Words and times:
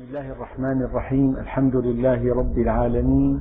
بسم 0.00 0.08
الله 0.08 0.32
الرحمن 0.32 0.82
الرحيم. 0.82 1.36
الحمد 1.36 1.76
لله 1.76 2.34
رب 2.34 2.58
العالمين. 2.58 3.40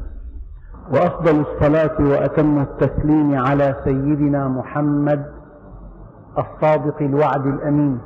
وأفضل 0.91 1.45
الصلاة 1.47 1.97
وأتم 1.99 2.59
التسليم 2.59 3.35
على 3.35 3.75
سيدنا 3.83 4.47
محمد 4.47 5.25
الصادق 6.37 7.01
الوعد 7.01 7.45
الأمين. 7.45 7.99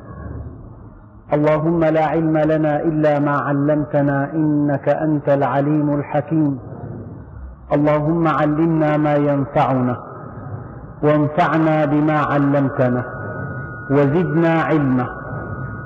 اللهم 1.34 1.84
لا 1.84 2.06
علم 2.06 2.38
لنا 2.38 2.82
إلا 2.82 3.20
ما 3.20 3.32
علمتنا 3.32 4.34
إنك 4.34 4.90
أنت 4.90 5.30
العليم 5.30 5.96
الحكيم. 5.96 6.60
اللهم 7.74 8.28
علمنا 8.28 8.98
ما 8.98 9.16
ينفعنا 9.16 9.98
وانفعنا 11.04 11.86
بما 11.86 12.18
علمتنا 12.20 13.04
وزدنا 13.92 14.62
علما. 14.62 15.23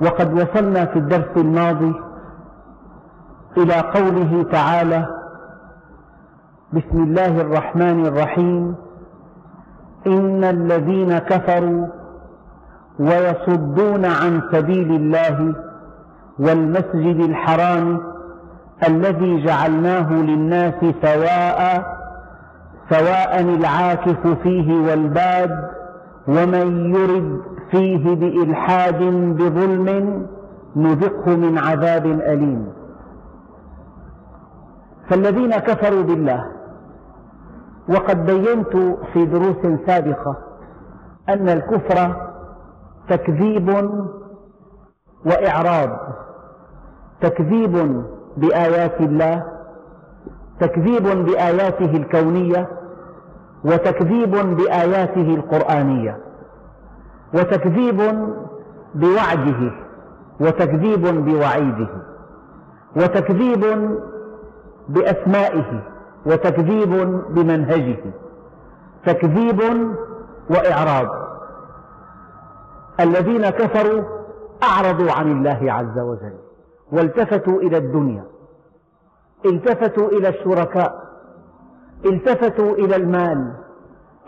وقد 0.00 0.32
وصلنا 0.32 0.84
في 0.84 0.98
الدرس 0.98 1.36
الماضي 1.36 1.94
إلى 3.56 3.74
قوله 3.74 4.42
تعالى 4.52 5.06
بسم 6.72 7.02
الله 7.02 7.40
الرحمن 7.40 8.06
الرحيم. 8.06 8.74
إن 10.06 10.44
الذين 10.44 11.18
كفروا 11.18 11.86
ويصدون 12.98 14.04
عن 14.04 14.42
سبيل 14.52 14.90
الله 14.92 15.54
والمسجد 16.38 17.20
الحرام 17.20 18.00
الذي 18.88 19.44
جعلناه 19.44 20.12
للناس 20.12 20.74
سواء 21.02 21.84
سواء 22.90 23.40
العاكف 23.40 24.26
فيه 24.42 24.72
والباد 24.88 25.70
ومن 26.28 26.94
يرد 26.94 27.40
فيه 27.74 28.14
بإلحاد 28.14 29.02
بظلم 29.38 29.88
نذقه 30.76 31.36
من 31.36 31.58
عذاب 31.58 32.06
أليم. 32.06 32.72
فالذين 35.10 35.50
كفروا 35.50 36.02
بالله 36.02 36.44
وقد 37.88 38.26
بينت 38.26 38.76
في 39.12 39.26
دروس 39.26 39.80
سابقة 39.86 40.36
أن 41.28 41.48
الكفر 41.48 42.16
تكذيب 43.08 43.68
وإعراض 45.26 45.90
تكذيب 47.20 48.02
بآيات 48.36 49.00
الله 49.00 49.44
تكذيب 50.60 51.02
بآياته 51.02 51.96
الكونية 51.96 52.68
وتكذيب 53.64 54.30
بآياته 54.30 55.34
القرآنية. 55.34 56.18
وتكذيب 57.34 58.00
بوعده 58.94 59.72
وتكذيب 60.40 61.24
بوعيده 61.24 61.88
وتكذيب 62.96 63.90
بأسمائه 64.88 65.82
وتكذيب 66.26 66.90
بمنهجه 67.30 67.98
تكذيب 69.06 69.60
وإعراض. 70.50 71.08
الذين 73.00 73.50
كفروا 73.50 74.02
أعرضوا 74.62 75.12
عن 75.12 75.32
الله 75.32 75.72
عز 75.72 75.98
وجل 75.98 76.34
والتفتوا 76.92 77.60
إلى 77.60 77.76
الدنيا 77.76 78.24
التفتوا 79.46 80.08
إلى 80.08 80.28
الشركاء 80.28 81.04
التفتوا 82.04 82.74
إلى 82.74 82.96
المال 82.96 83.52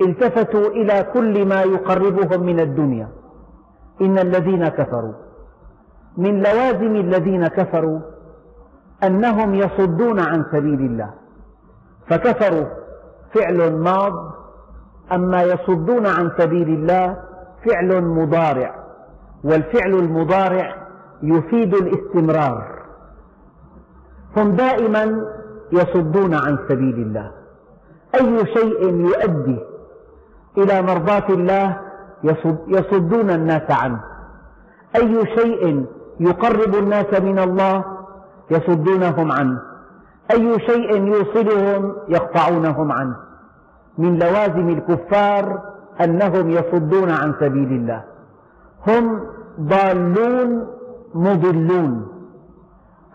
التفتوا 0.00 0.66
إلى 0.66 1.06
كل 1.12 1.46
ما 1.46 1.62
يقربهم 1.62 2.46
من 2.46 2.60
الدنيا. 2.60 3.08
إن 4.00 4.18
الذين 4.18 4.68
كفروا 4.68 5.12
من 6.16 6.42
لوازم 6.42 6.96
الذين 6.96 7.46
كفروا 7.46 8.00
أنهم 9.02 9.54
يصدون 9.54 10.20
عن 10.20 10.44
سبيل 10.52 10.80
الله. 10.80 11.10
فكفروا 12.08 12.66
فعل 13.34 13.72
ماض 13.72 14.12
أما 15.12 15.42
يصدون 15.42 16.06
عن 16.06 16.30
سبيل 16.38 16.68
الله 16.68 17.16
فعل 17.64 18.04
مضارع. 18.04 18.74
والفعل 19.44 19.90
المضارع 19.94 20.74
يفيد 21.22 21.74
الاستمرار. 21.74 22.82
هم 24.36 24.56
دائما 24.56 25.26
يصدون 25.72 26.34
عن 26.34 26.58
سبيل 26.68 26.94
الله. 26.94 27.32
أي 28.14 28.46
شيء 28.46 28.94
يؤدي 28.94 29.75
إلى 30.58 30.82
مرضاة 30.82 31.28
الله 31.28 31.76
يصدون 32.68 33.30
الناس 33.30 33.70
عنه. 33.70 34.00
أي 34.96 35.26
شيء 35.26 35.86
يقرب 36.20 36.74
الناس 36.74 37.20
من 37.20 37.38
الله 37.38 37.84
يصدونهم 38.50 39.32
عنه. 39.32 39.60
أي 40.30 40.60
شيء 40.60 41.04
يوصلهم 41.04 41.96
يقطعونهم 42.08 42.92
عنه. 42.92 43.16
من 43.98 44.18
لوازم 44.18 44.68
الكفار 44.68 45.62
أنهم 46.00 46.50
يصدون 46.50 47.10
عن 47.10 47.34
سبيل 47.40 47.72
الله. 47.72 48.04
هم 48.88 49.20
ضالون 49.60 50.66
مضلون. 51.14 52.08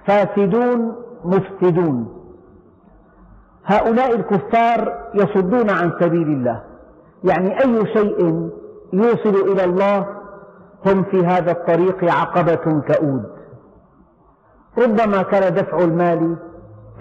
فاسدون 0.07 0.95
مفسدون. 1.25 2.21
هؤلاء 3.65 4.15
الكفار 4.15 4.93
يصدون 5.13 5.69
عن 5.69 5.91
سبيل 5.99 6.27
الله. 6.27 6.70
يعني 7.23 7.59
أي 7.63 7.93
شيء 7.93 8.49
يوصل 8.93 9.51
إلى 9.51 9.63
الله 9.63 10.07
هم 10.85 11.03
في 11.03 11.25
هذا 11.25 11.51
الطريق 11.51 12.03
عقبة 12.03 12.81
كؤود 12.81 13.23
ربما 14.77 15.21
كان 15.21 15.53
دفع 15.53 15.77
المال 15.77 16.37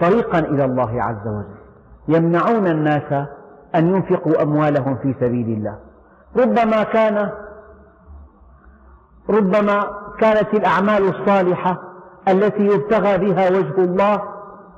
طريقا 0.01 0.39
إلى 0.39 0.65
الله 0.65 1.03
عز 1.03 1.27
وجل. 1.27 1.61
يمنعون 2.07 2.67
الناس 2.67 3.27
أن 3.75 3.95
ينفقوا 3.95 4.41
أموالهم 4.41 4.95
في 4.95 5.15
سبيل 5.19 5.47
الله. 5.57 5.79
ربما 6.37 6.83
كان 6.83 7.29
ربما 9.29 9.87
كانت 10.19 10.53
الأعمال 10.53 11.09
الصالحة 11.09 11.77
التي 12.27 12.65
يبتغى 12.65 13.17
بها 13.17 13.49
وجه 13.49 13.77
الله 13.77 14.21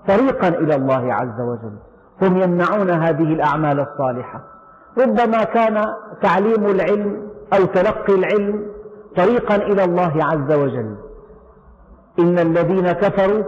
طريقا 0.08 0.48
إلى 0.48 0.76
الله 0.76 1.14
عز 1.14 1.42
وجل. 1.42 1.78
هم 2.22 2.38
يمنعون 2.38 2.90
هذه 2.90 3.34
الأعمال 3.34 3.80
الصالحة. 3.80 4.53
ربما 4.98 5.44
كان 5.44 5.94
تعليم 6.22 6.66
العلم 6.66 7.30
أو 7.54 7.66
تلقي 7.66 8.16
العلم 8.16 8.68
طريقا 9.16 9.56
إلى 9.56 9.84
الله 9.84 10.26
عز 10.26 10.52
وجل. 10.52 10.96
إن 12.20 12.40
الذين 12.40 12.92
كفروا 12.92 13.44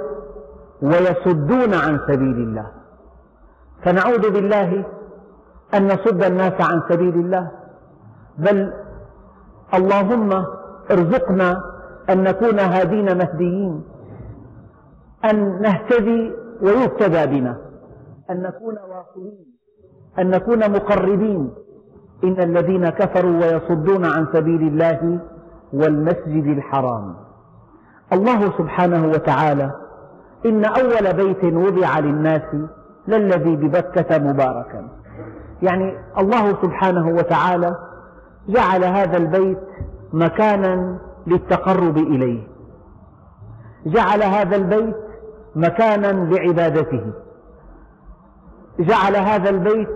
ويصدون 0.81 1.73
عن 1.73 1.99
سبيل 2.07 2.37
الله. 2.37 2.71
فنعوذ 3.83 4.31
بالله 4.31 4.85
أن 5.73 5.87
نصد 5.87 6.23
الناس 6.23 6.61
عن 6.61 6.81
سبيل 6.89 7.13
الله. 7.13 7.51
بل 8.37 8.73
اللهم 9.73 10.45
ارزقنا 10.91 11.63
أن 12.09 12.23
نكون 12.23 12.59
هادين 12.59 13.17
مهديين. 13.17 13.83
أن 15.25 15.61
نهتدي 15.61 16.31
ويهتدى 16.61 17.25
بنا. 17.25 17.57
أن 18.29 18.41
نكون 18.41 18.75
واصلين. 18.89 19.54
أن 20.19 20.29
نكون 20.29 20.71
مقربين. 20.71 21.49
إن 22.23 22.41
الذين 22.41 22.89
كفروا 22.89 23.31
ويصدون 23.31 24.05
عن 24.05 24.27
سبيل 24.33 24.61
الله 24.61 25.19
والمسجد 25.73 26.45
الحرام. 26.45 27.15
الله 28.13 28.57
سبحانه 28.57 29.07
وتعالى 29.07 29.71
إن 30.45 30.65
أول 30.65 31.13
بيت 31.13 31.43
وضع 31.43 31.99
للناس 31.99 32.55
للذي 33.07 33.55
ببكة 33.55 34.17
مباركا. 34.17 34.87
يعني 35.61 35.97
الله 36.17 36.61
سبحانه 36.61 37.07
وتعالى 37.07 37.75
جعل 38.47 38.83
هذا 38.83 39.17
البيت 39.17 39.59
مكانا 40.13 40.97
للتقرب 41.27 41.97
إليه. 41.97 42.47
جعل 43.85 44.23
هذا 44.23 44.55
البيت 44.55 44.95
مكانا 45.55 46.07
لعبادته. 46.07 47.11
جعل 48.79 49.15
هذا 49.15 49.49
البيت 49.49 49.89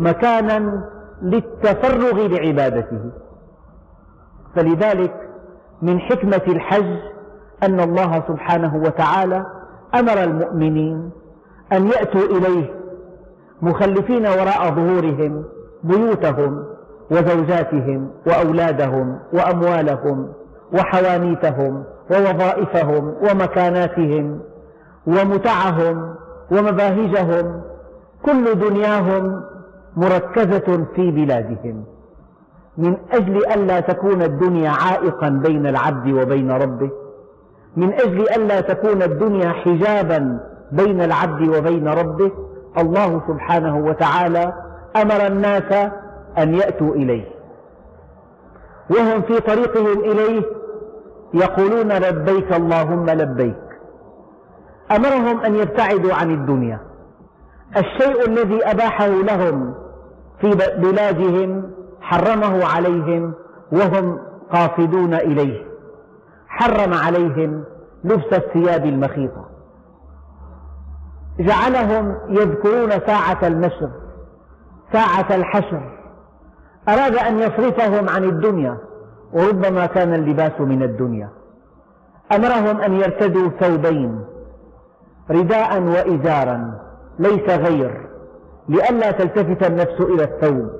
مكانا 0.00 0.84
للتفرغ 1.22 2.26
لعبادته. 2.26 3.10
فلذلك 4.56 5.14
من 5.82 6.00
حكمة 6.00 6.42
الحج 6.48 6.96
أن 7.62 7.80
الله 7.80 8.22
سبحانه 8.28 8.76
وتعالى 8.76 9.46
أمر 9.94 10.24
المؤمنين 10.24 11.10
أن 11.72 11.86
يأتوا 11.86 12.20
إليه 12.20 12.74
مخلفين 13.62 14.26
وراء 14.26 14.74
ظهورهم 14.74 15.44
بيوتهم 15.84 16.64
وزوجاتهم 17.10 18.10
وأولادهم 18.26 19.18
وأموالهم 19.32 20.32
وحوانيتهم 20.72 21.84
ووظائفهم 22.10 23.14
ومكاناتهم 23.22 24.40
ومتعهم 25.06 26.14
ومباهجهم 26.50 27.62
كل 28.24 28.54
دنياهم 28.54 29.42
مركزة 29.96 30.86
في 30.94 31.10
بلادهم. 31.10 31.84
من 32.78 32.96
أجل 33.12 33.36
ألا 33.36 33.80
تكون 33.80 34.22
الدنيا 34.22 34.70
عائقا 34.70 35.28
بين 35.28 35.66
العبد 35.66 36.12
وبين 36.12 36.50
ربه. 36.50 36.90
من 37.76 37.92
أجل 37.92 38.20
ألا 38.20 38.60
تكون 38.60 39.02
الدنيا 39.02 39.48
حجابا 39.48 40.40
بين 40.72 41.02
العبد 41.02 41.56
وبين 41.56 41.88
ربه. 41.88 42.30
الله 42.78 43.20
سبحانه 43.28 43.78
وتعالى 43.78 44.52
أمر 44.96 45.26
الناس 45.26 45.72
أن 46.38 46.54
يأتوا 46.54 46.94
إليه. 46.94 47.24
وهم 48.90 49.22
في 49.22 49.40
طريقهم 49.40 49.98
إليه 50.00 50.42
يقولون 51.34 51.92
لبيك 51.92 52.52
اللهم 52.52 53.10
لبيك. 53.10 53.56
أمرهم 54.96 55.40
أن 55.40 55.54
يبتعدوا 55.54 56.14
عن 56.14 56.30
الدنيا. 56.30 56.78
الشيء 57.76 58.28
الذي 58.28 58.64
أباحه 58.64 59.08
لهم 59.08 59.74
في 60.40 60.50
بلادهم 60.78 61.70
حرمه 62.00 62.64
عليهم 62.64 63.34
وهم 63.72 64.18
قاصدون 64.52 65.14
إليه. 65.14 65.64
حرم 66.48 66.94
عليهم 66.94 67.64
لبس 68.04 68.32
الثياب 68.32 68.86
المخيطة. 68.86 69.44
جعلهم 71.38 72.16
يذكرون 72.28 72.90
ساعة 72.90 73.46
المشر 73.46 73.90
ساعة 74.92 75.34
الحشر. 75.34 75.82
أراد 76.88 77.14
أن 77.16 77.38
يصرفهم 77.38 78.08
عن 78.08 78.24
الدنيا 78.24 78.78
وربما 79.32 79.86
كان 79.86 80.14
اللباس 80.14 80.60
من 80.60 80.82
الدنيا. 80.82 81.28
أمرهم 82.32 82.80
أن 82.80 82.92
يرتدوا 82.92 83.48
ثوبين 83.60 84.24
رداء 85.30 85.82
وإزارا 85.82 86.80
ليس 87.18 87.50
غير. 87.50 88.09
لئلا 88.68 89.10
تلتفت 89.10 89.66
النفس 89.66 90.00
إلى 90.00 90.24
الثوب 90.24 90.70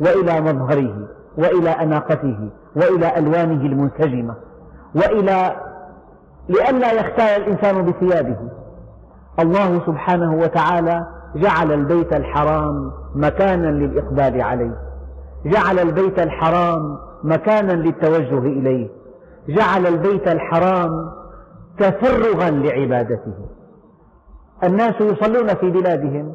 وإلى 0.00 0.40
مظهره 0.40 1.08
وإلى 1.38 1.70
أناقته 1.70 2.50
وإلى 2.76 3.18
ألوانه 3.18 3.66
المنسجمة 3.66 4.34
وإلى 4.94 5.56
لئلا 6.48 6.92
يختال 6.92 7.42
الإنسان 7.42 7.84
بثيابه. 7.84 8.36
الله 9.40 9.86
سبحانه 9.86 10.34
وتعالى 10.34 11.06
جعل 11.36 11.72
البيت 11.72 12.12
الحرام 12.12 12.92
مكانا 13.14 13.66
للإقبال 13.66 14.42
عليه. 14.42 14.74
جعل 15.46 15.78
البيت 15.78 16.18
الحرام 16.18 16.98
مكانا 17.24 17.72
للتوجه 17.72 18.38
إليه. 18.38 18.88
جعل 19.48 19.86
البيت 19.86 20.28
الحرام 20.28 21.10
تفرغا 21.78 22.50
لعبادته. 22.50 23.34
الناس 24.64 25.00
يصلون 25.00 25.48
في 25.54 25.70
بلادهم 25.70 26.34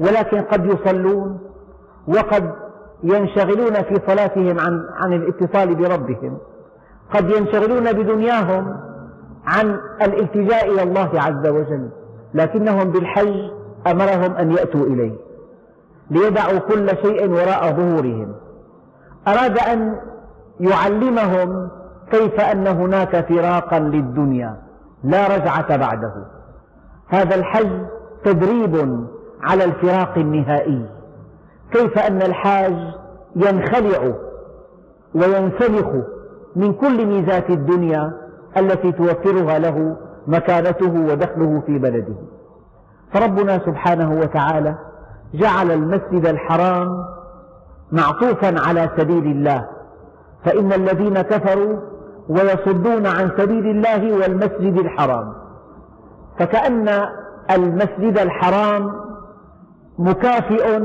ولكن 0.00 0.42
قد 0.42 0.66
يصلون 0.66 1.38
وقد 2.08 2.52
ينشغلون 3.02 3.74
في 3.74 4.00
صلاتهم 4.06 4.60
عن 4.60 4.86
عن 4.94 5.12
الاتصال 5.12 5.74
بربهم. 5.74 6.38
قد 7.14 7.30
ينشغلون 7.30 7.92
بدنياهم 7.92 8.76
عن 9.46 9.78
الالتجاء 10.02 10.72
إلى 10.72 10.82
الله 10.82 11.10
عز 11.14 11.46
وجل. 11.46 11.88
لكنهم 12.34 12.90
بالحج 12.90 13.50
أمرهم 13.86 14.32
أن 14.34 14.52
يأتوا 14.52 14.86
إليه 14.86 15.12
ليدعوا 16.10 16.58
كل 16.58 16.88
شيء 16.88 17.30
وراء 17.30 17.72
ظهورهم. 17.72 18.34
أراد 19.28 19.58
أن 19.58 19.96
يعلمهم 20.60 21.68
كيف 22.10 22.40
أن 22.40 22.66
هناك 22.66 23.28
فراقا 23.28 23.78
للدنيا 23.78 24.56
لا 25.04 25.36
رجعة 25.36 25.76
بعده. 25.76 26.12
هذا 27.08 27.34
الحج 27.34 27.86
تدريب 28.24 29.06
على 29.42 29.64
الفراق 29.64 30.18
النهائي. 30.18 30.86
كيف 31.72 31.98
أن 31.98 32.22
الحاج 32.22 32.76
ينخلع 33.36 34.12
وينسلخ 35.14 35.88
من 36.56 36.72
كل 36.72 37.06
ميزات 37.06 37.50
الدنيا 37.50 38.12
التي 38.56 38.92
توفرها 38.92 39.58
له 39.58 39.96
مكانته 40.26 40.92
ودخله 40.92 41.62
في 41.66 41.78
بلده. 41.78 42.14
فربنا 43.12 43.58
سبحانه 43.58 44.20
وتعالى 44.20 44.74
جعل 45.34 45.70
المسجد 45.70 46.26
الحرام 46.26 47.04
معطوفا 47.92 48.60
على 48.68 48.90
سبيل 48.96 49.26
الله. 49.26 49.66
فإن 50.44 50.72
الذين 50.72 51.22
كفروا 51.22 51.80
ويصدون 52.28 53.06
عن 53.06 53.30
سبيل 53.38 53.66
الله 53.66 54.12
والمسجد 54.12 54.78
الحرام. 54.78 55.32
فكأن 56.38 56.88
المسجد 57.50 58.18
الحرام 58.18 58.92
مكافئ 59.98 60.78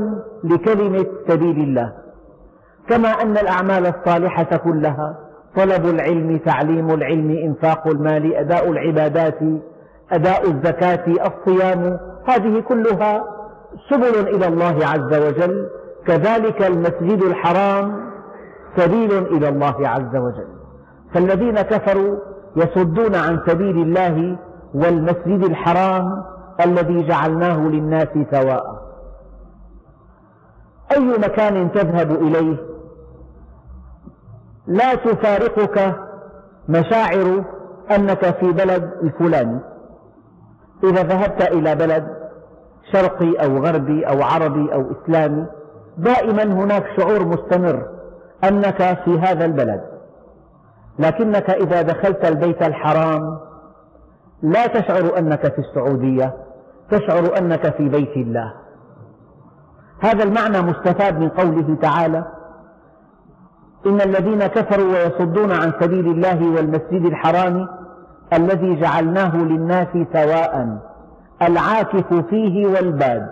لكلمة 0.44 1.06
سبيل 1.28 1.58
الله. 1.58 1.92
كما 2.88 3.08
أن 3.08 3.38
الأعمال 3.38 3.86
الصالحة 3.86 4.56
كلها 4.56 5.18
طلب 5.56 5.86
العلم 5.86 6.38
تعليم 6.38 6.90
العلم 6.90 7.30
إنفاق 7.30 7.86
المال 7.88 8.34
أداء 8.34 8.70
العبادات 8.70 9.38
أداء 10.12 10.50
الزكاة 10.50 11.04
الصيام 11.06 11.98
هذه 12.28 12.60
كلها 12.60 13.24
سبل 13.90 14.28
إلى 14.28 14.46
الله 14.46 14.86
عز 14.86 15.14
وجل. 15.14 15.68
كذلك 16.06 16.62
المسجد 16.62 17.22
الحرام 17.22 18.10
سبيل 18.76 19.12
إلى 19.12 19.48
الله 19.48 19.88
عز 19.88 20.16
وجل. 20.16 20.48
فالذين 21.14 21.54
كفروا 21.54 22.16
يصدون 22.56 23.14
عن 23.14 23.40
سبيل 23.46 23.76
الله 23.82 24.38
والمسجد 24.74 25.44
الحرام 25.44 26.24
الذي 26.66 27.06
جعلناه 27.06 27.68
للناس 27.68 28.08
سواء. 28.30 28.87
أي 30.96 31.18
مكان 31.18 31.72
تذهب 31.72 32.10
إليه؟ 32.10 32.56
لا 34.66 34.94
تفارقك 34.94 35.94
مشاعر 36.68 37.44
أنك 37.90 38.38
في 38.40 38.52
بلد 38.52 38.92
الفلاني. 39.02 39.60
إذا 40.84 41.02
ذهبت 41.02 41.42
إلى 41.42 41.74
بلد 41.74 42.06
شرقي 42.92 43.44
أو 43.44 43.58
غربي 43.58 44.04
أو 44.04 44.22
عربي 44.22 44.74
أو 44.74 44.84
إسلامي 44.92 45.46
دائما 45.98 46.42
هناك 46.42 46.84
شعور 46.96 47.24
مستمر 47.24 47.86
أنك 48.44 48.98
في 49.04 49.18
هذا 49.18 49.44
البلد. 49.44 49.80
لكنك 50.98 51.50
إذا 51.50 51.82
دخلت 51.82 52.24
البيت 52.24 52.62
الحرام 52.62 53.38
لا 54.42 54.66
تشعر 54.66 55.18
أنك 55.18 55.54
في 55.54 55.58
السعودية 55.58 56.34
تشعر 56.90 57.38
أنك 57.38 57.76
في 57.76 57.88
بيت 57.88 58.16
الله. 58.16 58.54
هذا 60.00 60.24
المعنى 60.24 60.62
مستفاد 60.62 61.18
من 61.18 61.28
قوله 61.28 61.76
تعالى 61.82 62.24
إن 63.86 64.00
الذين 64.00 64.46
كفروا 64.46 64.92
ويصدون 64.92 65.52
عن 65.52 65.72
سبيل 65.80 66.06
الله 66.06 66.50
والمسجد 66.50 67.04
الحرام 67.04 67.68
الذي 68.32 68.80
جعلناه 68.80 69.36
للناس 69.36 69.88
سواء 70.12 70.78
العاكف 71.42 72.14
فيه 72.14 72.66
والباد 72.66 73.28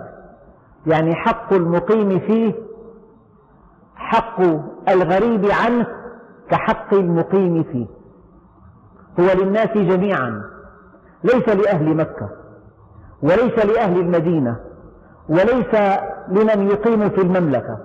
يعني 0.86 1.14
حق 1.14 1.52
المقيم 1.52 2.18
فيه 2.18 2.54
حق 3.96 4.40
الغريب 4.88 5.46
عنه 5.64 5.86
كحق 6.50 6.94
المقيم 6.94 7.62
فيه. 7.62 7.86
هو 9.20 9.42
للناس 9.42 9.68
جميعا 9.68 10.42
ليس 11.24 11.48
لأهل 11.48 11.96
مكة 11.96 12.28
وليس 13.22 13.66
لأهل 13.66 14.00
المدينة 14.00 14.56
وليس 15.28 15.74
لمن 16.28 16.66
يقيم 16.66 17.08
في 17.08 17.20
المملكة. 17.20 17.78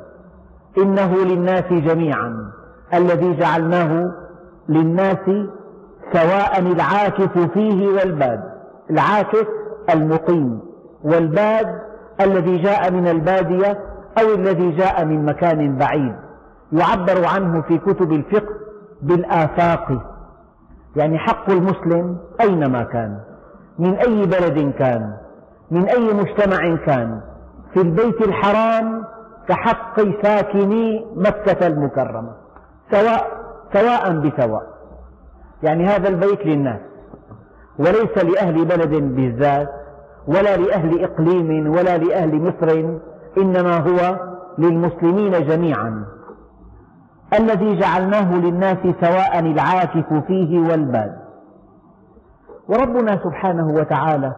إنه 0.78 1.16
للناس 1.16 1.64
جميعا 1.64 2.52
الذي 2.94 3.36
جعلناه 3.36 4.12
للناس 4.70 5.48
سواء 6.14 6.60
العاكف 6.60 7.40
فيه 7.54 7.88
والباد. 7.88 8.44
العاكف 8.90 9.48
المقيم 9.94 10.60
والباد 11.04 11.82
الذي 12.22 12.58
جاء 12.58 12.92
من 12.92 13.08
البادية 13.08 13.80
أو 14.22 14.34
الذي 14.36 14.72
جاء 14.72 15.06
من 15.06 15.26
مكان 15.26 15.78
بعيد. 15.78 16.16
يعبر 16.72 17.26
عنه 17.26 17.62
في 17.62 17.78
كتب 17.78 18.12
الفقه 18.12 18.56
بالآفاق. 19.02 20.02
يعني 20.96 21.18
حق 21.18 21.50
المسلم 21.50 22.18
أينما 22.42 22.84
كان 22.84 23.20
من 23.80 23.94
أي 23.94 24.26
بلد 24.26 24.74
كان 24.80 25.14
من 25.72 25.90
أي 25.90 26.14
مجتمع 26.14 26.76
كان 26.76 27.22
في 27.74 27.82
البيت 27.82 28.22
الحرام 28.22 29.04
كحق 29.48 30.02
ساكني 30.24 31.06
مكة 31.16 31.68
المكرمة 31.68 32.34
سواء 32.92 33.28
سواء 33.74 34.20
بسواء. 34.20 34.64
يعني 35.64 35.86
هذا 35.86 36.10
البيت 36.10 36.46
للناس. 36.46 36.80
وليس 37.80 38.18
لأهل 38.18 38.66
بلد 38.66 38.96
بالذات 39.16 39.70
ولا 40.28 40.58
لأهل 40.58 41.04
إقليم 41.04 41.70
ولا 41.70 41.98
لأهل 41.98 42.42
مصر 42.42 42.98
إنما 43.38 43.78
هو 43.78 44.20
للمسلمين 44.58 45.32
جميعا. 45.32 46.06
الذي 47.40 47.80
جعلناه 47.80 48.36
للناس 48.36 48.78
سواء 49.02 49.40
العاكف 49.40 50.14
فيه 50.28 50.60
والباد. 50.60 51.22
وربنا 52.68 53.24
سبحانه 53.24 53.68
وتعالى 53.68 54.36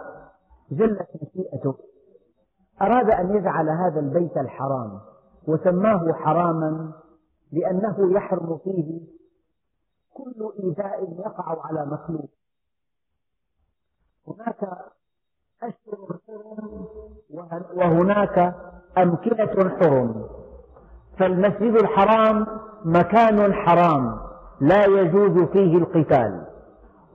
جلت 0.72 1.00
مشيئته 1.16 1.76
أراد 2.84 3.12
أن 3.12 3.36
يجعل 3.36 3.70
هذا 3.70 4.00
البيت 4.00 4.38
الحرام 4.38 5.00
وسماه 5.48 6.14
حراما 6.14 6.92
لأنه 7.52 8.16
يحرم 8.16 8.58
فيه 8.64 9.00
كل 10.14 10.52
إيذاء 10.64 11.16
يقع 11.20 11.66
على 11.66 11.86
مخلوق. 11.86 12.30
هناك 14.28 14.64
أشهر 15.64 16.18
حرم 16.28 16.86
وهناك 17.76 18.56
أمكنة 18.98 19.70
حرم. 19.70 20.28
فالمسجد 21.20 21.76
الحرام 21.76 22.48
مكان 22.86 23.54
حرام 23.54 24.20
لا 24.62 24.86
يجوز 24.86 25.48
فيه 25.50 25.78
القتال 25.78 26.46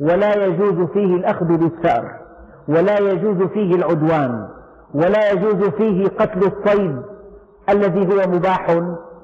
ولا 0.01 0.45
يجوز 0.45 0.89
فيه 0.89 1.17
الأخذ 1.17 1.47
بالثأر 1.47 2.21
ولا 2.69 2.99
يجوز 2.99 3.43
فيه 3.43 3.75
العدوان. 3.75 4.58
ولا 4.95 5.33
يجوز 5.33 5.69
فيه 5.69 6.09
قتل 6.09 6.53
الصيد 6.53 7.03
الذي 7.69 8.15
هو 8.15 8.31
مباح 8.31 8.67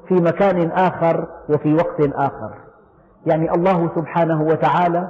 في 0.08 0.14
مكان 0.14 0.70
آخر 0.70 1.26
وفي 1.48 1.74
وقت 1.74 2.00
آخر. 2.00 2.50
يعني 3.26 3.54
الله 3.54 3.90
سبحانه 3.94 4.42
وتعالى 4.42 5.08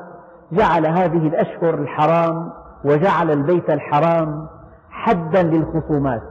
جعل 0.52 0.86
هذه 0.86 1.28
الأشهر 1.28 1.74
الحرام 1.74 2.52
وجعل 2.84 3.30
البيت 3.30 3.70
الحرام 3.70 4.46
حدا 4.90 5.42
للخصومات. 5.42 6.22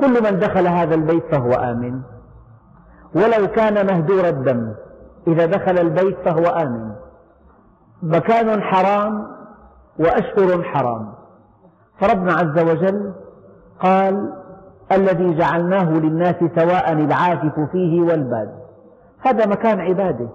كل 0.00 0.22
من 0.22 0.38
دخل 0.38 0.66
هذا 0.66 0.94
البيت 0.94 1.24
فهو 1.34 1.52
آمن. 1.52 2.00
ولو 3.14 3.46
كان 3.46 3.86
مهدور 3.86 4.28
الدم 4.28 4.72
إذا 5.26 5.46
دخل 5.46 5.78
البيت 5.78 6.16
فهو 6.24 6.46
آمن. 6.46 6.92
مكان 8.02 8.62
حرام 8.62 9.26
وأشهر 9.98 10.62
حرام. 10.62 11.21
فربنا 12.02 12.32
عز 12.32 12.58
وجل 12.58 13.12
قال 13.80 14.32
الذي 14.92 15.34
جعلناه 15.34 15.90
للناس 15.90 16.34
سواء 16.56 16.92
العاكف 16.92 17.60
فيه 17.72 18.02
والباد. 18.02 18.48
هذا 19.20 19.46
مكان 19.46 19.80
عبادة 19.80 20.28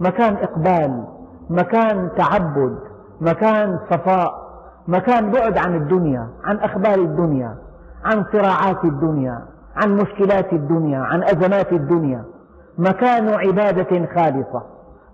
مكان 0.00 0.36
إقبال 0.36 1.04
مكان 1.50 2.10
تعبد 2.16 2.78
مكان 3.20 3.78
صفاء 3.90 4.42
مكان 4.88 5.30
بعد 5.30 5.58
عن 5.58 5.74
الدنيا 5.74 6.28
عن 6.44 6.58
أخبار 6.58 6.94
الدنيا 6.94 7.56
عن 8.04 8.24
صراعات 8.32 8.84
الدنيا 8.84 9.42
عن 9.76 9.96
مشكلات 9.96 10.52
الدنيا 10.52 10.98
عن 10.98 11.22
أزمات 11.22 11.72
الدنيا. 11.72 12.24
مكان 12.78 13.28
عبادة 13.28 14.06
خالصة 14.14 14.62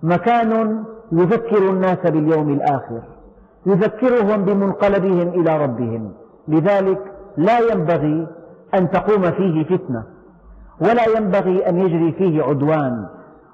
مكان 0.02 0.84
يذكر 1.12 1.70
الناس 1.70 1.98
باليوم 1.98 2.48
الآخر. 2.50 3.00
يذكرهم 3.66 4.44
بمنقلبهم 4.44 5.28
إلى 5.28 5.64
ربهم. 5.64 6.12
لذلك 6.48 7.12
لا 7.36 7.58
ينبغي 7.58 8.26
أن 8.74 8.90
تقوم 8.90 9.30
فيه 9.30 9.64
فتنة 9.64 10.04
ولا 10.80 11.18
ينبغي 11.18 11.68
أن 11.68 11.78
يجري 11.78 12.12
فيه 12.12 12.42
عدوان 12.42 13.06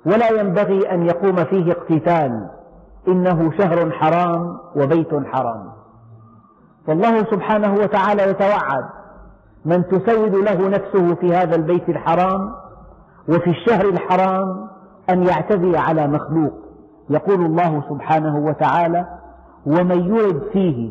ولا 0.07 0.41
ينبغي 0.41 0.91
أن 0.93 1.03
يقوم 1.03 1.45
فيه 1.45 1.73
اقتتال. 1.73 2.51
إنه 3.09 3.53
شهر 3.59 3.91
حرام 3.91 4.59
وبيت 4.77 5.15
حرام. 5.25 5.73
والله 6.89 7.25
سبحانه 7.25 7.75
وتعالى 7.75 8.23
يتوعد 8.23 8.85
من 9.65 9.89
تسود 9.89 10.35
له 10.35 10.69
نفسه 10.69 11.15
في 11.15 11.35
هذا 11.35 11.57
البيت 11.57 11.89
الحرام 11.89 12.55
وفي 13.29 13.51
الشهر 13.51 13.89
الحرام 13.89 14.69
أن 15.11 15.23
يعتدي 15.23 15.77
على 15.77 16.07
مخلوق. 16.07 16.53
يقول 17.11 17.47
الله 17.47 17.83
سبحانه 17.89 18.39
وتعالى 18.39 19.07
ومن 19.67 20.15
يرد 20.17 20.43
فيه 20.53 20.91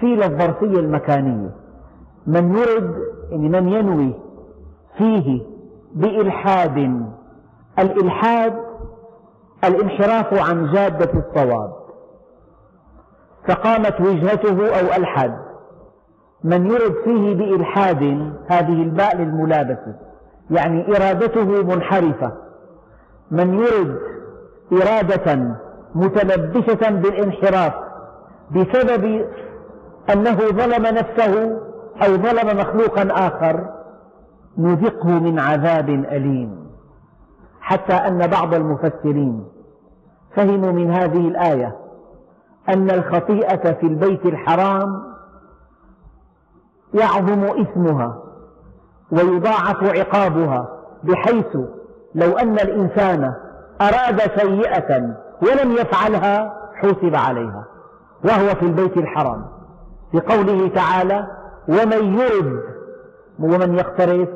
في 0.00 0.06
للظرفية 0.06 0.80
المكانية 0.80 1.50
من 2.26 2.56
يرد 2.56 2.94
يعني 3.30 3.48
من 3.48 3.68
ينوي 3.68 4.14
فيه 4.98 5.42
بإلحاد 5.94 7.06
الإلحاد 7.78 8.54
الانحراف 9.64 10.50
عن 10.50 10.72
جادة 10.72 11.10
الصواب 11.20 11.72
فقامت 13.48 14.00
وجهته 14.00 14.68
أو 14.80 14.86
ألحد 14.96 15.38
من 16.44 16.66
يرد 16.66 16.94
فيه 17.04 17.34
بإلحاد 17.34 18.02
هذه 18.46 18.82
الباء 18.82 19.16
للملابسة 19.16 19.94
يعني 20.50 20.96
إرادته 20.96 21.44
منحرفة 21.62 22.32
من 23.30 23.54
يرد 23.54 23.98
إرادة 24.72 25.56
متلبسة 25.94 26.90
بالانحراف 26.90 27.72
بسبب 28.50 29.26
أنه 30.12 30.36
ظلم 30.36 30.86
نفسه 30.86 31.60
أو 32.02 32.16
ظلم 32.16 32.58
مخلوقا 32.58 33.08
آخر 33.26 33.68
نذقه 34.58 35.08
من 35.08 35.38
عذاب 35.38 35.88
أليم. 35.88 36.64
حتى 37.60 37.92
أن 37.92 38.26
بعض 38.26 38.54
المفسرين 38.54 39.44
فهموا 40.36 40.72
من 40.72 40.90
هذه 40.90 41.28
الآية 41.28 41.76
أن 42.68 42.90
الخطيئة 42.90 43.72
في 43.72 43.86
البيت 43.86 44.26
الحرام 44.26 45.02
يعظم 46.94 47.44
إثمها 47.44 48.22
ويضاعف 49.12 49.84
عقابها 49.84 50.68
بحيث 51.04 51.56
لو 52.14 52.32
أن 52.38 52.54
الإنسان 52.58 53.34
أراد 53.80 54.20
سيئة 54.40 55.14
ولم 55.42 55.72
يفعلها 55.72 56.54
حوسب 56.74 57.14
عليها 57.14 57.64
وهو 58.24 58.48
في 58.54 58.62
البيت 58.62 58.96
الحرام. 58.96 59.44
في 60.12 60.20
قوله 60.20 60.68
تعالى 60.68 61.26
ومن 61.68 62.18
يرد 62.18 62.60
ومن 63.38 63.74
يقترف 63.74 64.28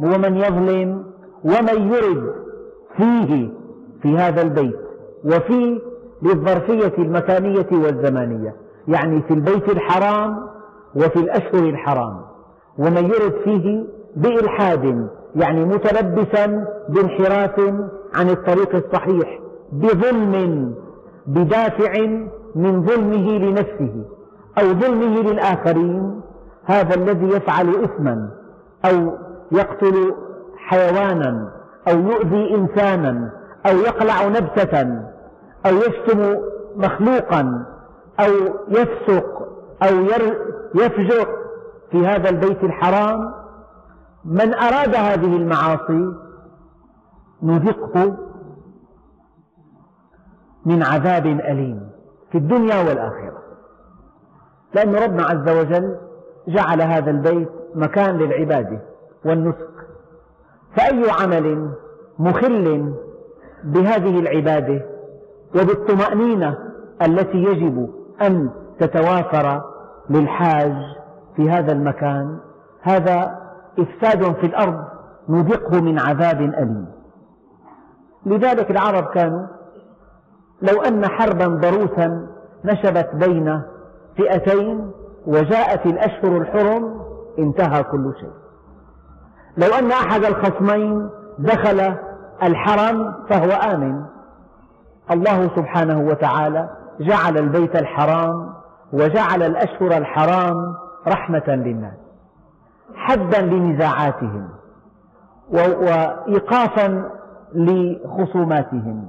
ومن 0.00 0.36
يظلم 0.36 1.04
ومن 1.44 1.92
يرد 1.92 2.34
فيه 2.96 3.50
في 4.02 4.16
هذا 4.18 4.42
البيت 4.42 4.76
وفي 5.24 5.80
للظرفية 6.22 6.92
المكانية 6.98 7.66
والزمانية 7.72 8.54
يعني 8.88 9.22
في 9.22 9.34
البيت 9.34 9.68
الحرام 9.68 10.46
وفي 10.96 11.16
الأشهر 11.16 11.68
الحرام. 11.68 12.20
ومن 12.78 13.04
يرد 13.04 13.34
فيه 13.44 13.84
بإلحاد 14.16 15.08
يعني 15.34 15.64
متلبسا 15.64 16.66
بانحراف 16.88 17.60
عن 18.14 18.30
الطريق 18.30 18.74
الصحيح. 18.74 19.40
بظلم 19.74 20.74
بدافع 21.26 22.06
من 22.54 22.86
ظلمه 22.86 23.38
لنفسه 23.38 24.04
أو 24.58 24.72
ظلمه 24.72 25.22
للآخرين 25.22 26.20
هذا 26.64 26.94
الذي 26.94 27.26
يفعل 27.26 27.68
إثما 27.84 28.30
أو 28.84 29.18
يقتل 29.52 30.14
حيوانا 30.56 31.52
أو 31.88 31.98
يؤذي 31.98 32.54
إنسانا 32.54 33.30
أو 33.66 33.76
يقلع 33.76 34.28
نبتة 34.28 34.82
أو 35.66 35.76
يشتم 35.76 36.36
مخلوقا 36.76 37.66
أو 38.20 38.32
يفسق 38.68 39.48
أو 39.82 40.00
يفجر 40.74 41.28
في 41.90 42.06
هذا 42.06 42.30
البيت 42.30 42.64
الحرام. 42.64 43.34
من 44.24 44.54
أراد 44.54 44.94
هذه 44.94 45.36
المعاصي 45.36 46.12
نذقه 47.42 48.16
من 50.66 50.82
عذاب 50.82 51.26
أليم 51.26 51.90
في 52.32 52.38
الدنيا 52.38 52.88
والآخرة. 52.88 53.38
لأن 54.74 54.94
ربنا 54.94 55.22
عز 55.22 55.48
وجل 55.48 55.96
جعل 56.48 56.82
هذا 56.82 57.10
البيت 57.10 57.48
مكان 57.74 58.18
للعبادة 58.18 58.80
والنسك. 59.24 59.68
فأي 60.76 61.10
عمل 61.20 61.70
مخل 62.18 62.94
بهذه 63.64 64.20
العبادة 64.20 64.82
وبالطمأنينة 65.54 66.58
التي 67.02 67.38
يجب 67.38 67.88
أن 68.22 68.50
تتوافر 68.78 69.62
للحاج 70.10 70.74
في 71.36 71.50
هذا 71.50 71.72
المكان 71.72 72.38
هذا 72.80 73.38
إفساد 73.78 74.34
في 74.34 74.46
الأرض 74.46 74.84
نذقه 75.28 75.80
من 75.80 75.98
عذاب 75.98 76.40
أليم. 76.40 76.86
لذلك 78.26 78.70
العرب 78.70 79.04
كانوا 79.04 79.46
لو 80.62 80.82
أن 80.82 81.06
حربا 81.06 81.46
ضروسا 81.46 82.26
نشبت 82.64 83.10
بين 83.14 83.62
فئتين 84.16 84.90
وجاءت 85.26 85.86
الأشهر 85.86 86.36
الحرم 86.36 87.00
انتهى 87.38 87.82
كل 87.82 88.12
شيء. 88.20 88.32
لو 89.56 89.74
أن 89.78 89.90
أحد 89.90 90.24
الخصمين 90.24 91.10
دخل 91.38 91.94
الحرم 92.42 93.14
فهو 93.28 93.50
آمن. 93.50 94.04
الله 95.10 95.50
سبحانه 95.56 96.00
وتعالى 96.00 96.68
جعل 97.00 97.38
البيت 97.38 97.76
الحرام 97.76 98.54
وجعل 98.92 99.42
الأشهر 99.42 99.96
الحرام 99.96 100.74
رحمة 101.08 101.42
للناس 101.48 101.94
حدا 102.94 103.42
لنزاعاتهم 103.42 104.48
وإيقافا 105.52 107.10
لخصوماتهم. 107.54 109.08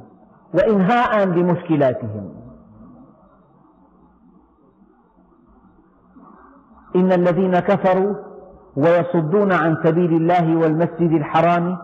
وإنهاء 0.56 1.26
لمشكلاتهم 1.26 2.30
إن 6.96 7.12
الذين 7.12 7.60
كفروا 7.60 8.16
ويصدون 8.76 9.52
عن 9.52 9.78
سبيل 9.84 10.14
الله 10.14 10.56
والمسجد 10.56 11.12
الحرام 11.12 11.78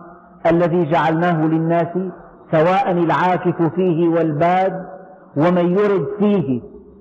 الذي 0.46 0.90
جعلناه 0.90 1.46
للناس 1.46 1.98
سواء 2.52 2.90
العاكف 2.90 3.62
فيه 3.62 4.08
والباد 4.08 4.86
ومن 5.36 5.78
يرد 5.78 6.06
فيه 6.18 6.60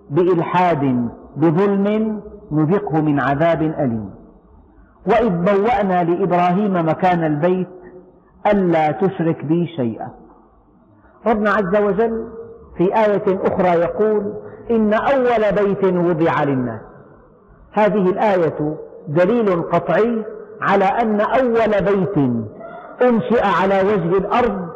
بإلحاد 0.09 1.09
بظلم 1.37 2.21
نذقه 2.51 3.01
من 3.01 3.19
عذاب 3.19 3.61
أليم. 3.61 4.09
وإذ 5.07 5.29
بوأنا 5.29 6.03
لإبراهيم 6.03 6.73
مكان 6.89 7.23
البيت 7.23 7.67
ألا 8.47 8.91
تشرك 8.91 9.45
بي 9.45 9.67
شيئا. 9.67 10.20
ربنا 11.27 11.49
عز 11.49 11.75
وجل 11.83 12.27
في 12.77 12.83
آية 12.83 13.39
أخرى 13.45 13.67
يقول 13.67 14.33
إن 14.71 14.93
أول 14.93 15.51
بيت 15.65 15.83
وضع 15.83 16.43
للناس. 16.43 16.81
هذه 17.71 18.09
الآية 18.09 18.75
دليل 19.07 19.61
قطعي 19.61 20.25
على 20.61 20.85
أن 20.85 21.21
أول 21.21 21.83
بيت 21.83 22.17
أنشئ 23.01 23.45
على 23.61 23.81
وجه 23.81 24.17
الأرض 24.17 24.67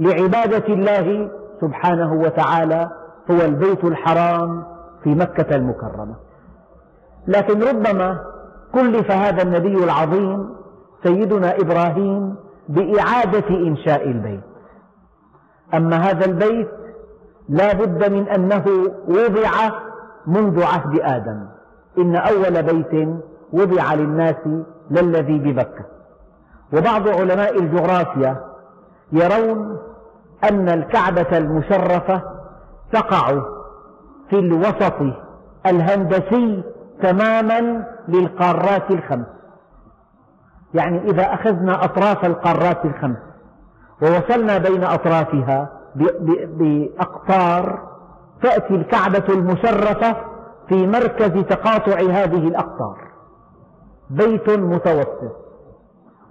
لعبادة 0.00 0.74
الله 0.74 1.30
سبحانه 1.60 2.12
وتعالى 2.12 2.90
هو 3.30 3.40
البيت 3.40 3.84
الحرام 3.84 4.64
في 5.04 5.14
مكة 5.14 5.56
المكرمة. 5.56 6.14
لكن 7.26 7.62
ربما 7.62 8.18
كلف 8.74 9.10
هذا 9.10 9.42
النبي 9.42 9.84
العظيم 9.84 10.50
سيدنا 11.02 11.56
إبراهيم 11.56 12.34
بإعادة 12.68 13.48
إنشاء 13.48 14.08
البيت. 14.08 14.51
أما 15.74 15.96
هذا 15.96 16.24
البيت 16.24 16.68
لا 17.48 17.72
بد 17.72 18.12
من 18.12 18.28
أنه 18.28 18.64
وضع 19.08 19.70
منذ 20.26 20.62
عهد 20.62 21.00
آدم. 21.00 21.46
إن 21.98 22.16
أول 22.16 22.62
بيت 22.62 23.08
وضع 23.52 23.94
للناس 23.94 24.48
للذي 24.90 25.38
ببكة. 25.38 25.84
وبعض 26.72 27.08
علماء 27.08 27.58
الجغرافيا 27.58 28.36
يرون 29.12 29.78
أن 30.50 30.68
الكعبة 30.68 31.38
المشرفة 31.38 32.22
تقع 32.92 33.42
في 34.30 34.38
الوسط 34.38 34.94
الهندسي 35.66 36.62
تماما 37.02 37.86
للقارات 38.08 38.90
الخمس. 38.90 39.26
يعني 40.74 41.10
إذا 41.10 41.34
أخذنا 41.34 41.84
أطراف 41.84 42.24
القارات 42.24 42.84
الخمس. 42.84 43.31
ووصلنا 44.02 44.58
بين 44.58 44.84
أطرافها 44.84 45.68
بأقطار 46.46 47.88
تأتي 48.42 48.74
الكعبة 48.74 49.24
المشرفة 49.28 50.16
في 50.68 50.86
مركز 50.86 51.44
تقاطع 51.44 52.00
هذه 52.00 52.48
الأقطار. 52.48 52.98
بيت 54.10 54.50
متوسط. 54.50 55.36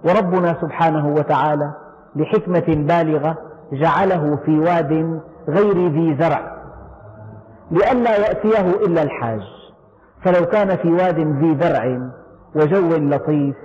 وربنا 0.04 0.56
سبحانه 0.60 1.08
وتعالى 1.08 1.72
لحكمة 2.16 2.64
بالغة 2.68 3.36
جعله 3.72 4.38
في 4.44 4.58
واد 4.58 5.20
غير 5.48 5.88
ذي 5.88 6.16
زرع. 6.20 6.52
لئلا 7.70 8.16
يأتيه 8.16 8.70
إلا 8.86 9.02
الحاج. 9.02 9.42
فلو 10.24 10.46
كان 10.46 10.76
في 10.76 10.92
واد 10.92 11.18
ذي 11.18 11.54
درع 11.54 12.10
وجو 12.54 12.96
لطيف 12.96 13.56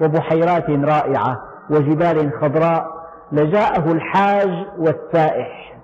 وبحيرات 0.00 0.70
رائعة 0.70 1.40
وجبال 1.70 2.32
خضراء 2.40 2.99
لجاءه 3.32 3.92
الحاج 3.92 4.66
والسائح 4.78 5.78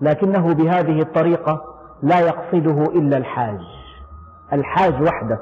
لكنه 0.00 0.54
بهذه 0.54 1.00
الطريقة 1.02 1.62
لا 2.02 2.20
يقصده 2.20 2.82
إلا 2.84 3.16
الحاج 3.16 3.58
الحاج 4.52 5.02
وحده 5.02 5.38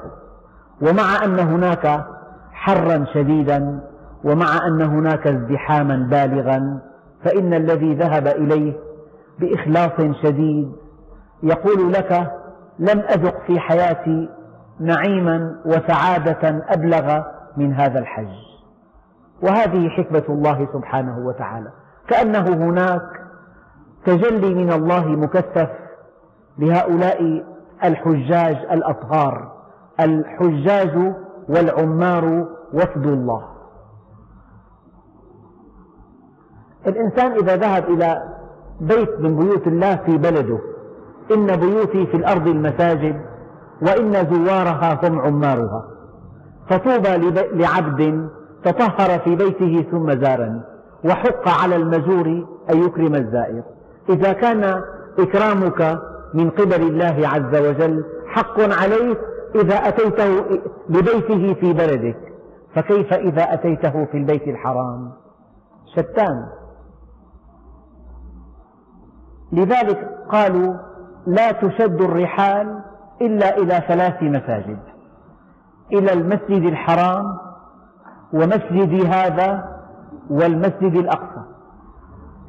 ومع 0.81 1.23
أن 1.25 1.39
هناك 1.39 2.05
حرا 2.53 3.05
شديدا 3.13 3.79
ومع 4.23 4.67
أن 4.67 4.81
هناك 4.81 5.27
ازدحاما 5.27 5.95
بالغا 5.95 6.79
فإن 7.23 7.53
الذي 7.53 7.93
ذهب 7.95 8.27
إليه 8.27 8.73
بإخلاص 9.39 10.15
شديد 10.23 10.71
يقول 11.43 11.93
لك 11.93 12.31
لم 12.79 12.99
أذق 12.99 13.35
في 13.47 13.59
حياتي 13.59 14.29
نعيما 14.79 15.55
وسعادة 15.65 16.63
أبلغ 16.69 17.21
من 17.57 17.73
هذا 17.73 17.99
الحج. 17.99 18.48
وهذه 19.41 19.89
حكمة 19.89 20.23
الله 20.29 20.67
سبحانه 20.73 21.19
وتعالى. 21.27 21.71
كأنه 22.07 22.69
هناك 22.69 23.01
تجلي 24.05 24.53
من 24.53 24.71
الله 24.71 25.07
مكثف 25.07 25.69
لهؤلاء 26.57 27.45
الحجاج 27.83 28.57
الأطهار. 28.71 29.51
الحجاج 29.99 31.13
والعمار 31.49 32.47
وفد 32.73 33.05
الله. 33.05 33.43
الإنسان 36.87 37.31
إذا 37.31 37.55
ذهب 37.55 37.83
إلى 37.89 38.21
بيت 38.81 39.19
من 39.19 39.35
بيوت 39.35 39.67
الله 39.67 39.95
في 39.95 40.17
بلده 40.17 40.59
إن 41.31 41.55
بيوتي 41.55 42.05
في 42.05 42.17
الأرض 42.17 42.47
المساجد 42.47 43.21
وإن 43.81 44.13
زوارها 44.13 45.07
هم 45.07 45.19
عمارها. 45.19 45.85
فطوبى 46.69 47.17
لعبد 47.53 48.29
تطهر 48.63 49.19
في 49.19 49.35
بيته 49.35 49.85
ثم 49.91 50.11
زارني. 50.11 50.61
وحق 51.05 51.49
على 51.63 51.75
المزور 51.75 52.27
أن 52.69 52.83
يكرم 52.83 53.15
الزائر. 53.15 53.63
إذا 54.09 54.33
كان 54.33 54.81
إكرامك 55.19 55.99
من 56.33 56.49
قبل 56.49 56.81
الله 56.81 57.27
عز 57.27 57.55
وجل 57.67 58.03
حق 58.27 58.59
عليك 58.59 59.19
إذا 59.55 59.75
أتيته 59.75 60.59
لبيته 60.89 61.53
في 61.53 61.73
بلدك 61.73 62.17
فكيف 62.75 63.13
إذا 63.13 63.53
أتيته 63.53 64.05
في 64.05 64.17
البيت 64.17 64.47
الحرام؟ 64.47 65.11
شتان. 65.95 66.45
لذلك 69.51 70.09
قالوا 70.31 70.73
لا 71.27 71.51
تشد 71.51 72.01
الرحال 72.01 72.79
إلا 73.21 73.57
إلى 73.57 73.83
ثلاث 73.87 74.23
مساجد. 74.23 74.79
إلى 75.93 76.13
المسجد 76.13 76.63
الحرام 76.63 77.25
ومسجد 78.33 79.05
هذا 79.05 79.79
والمسجد 80.29 80.95
الأقصى. 80.95 81.41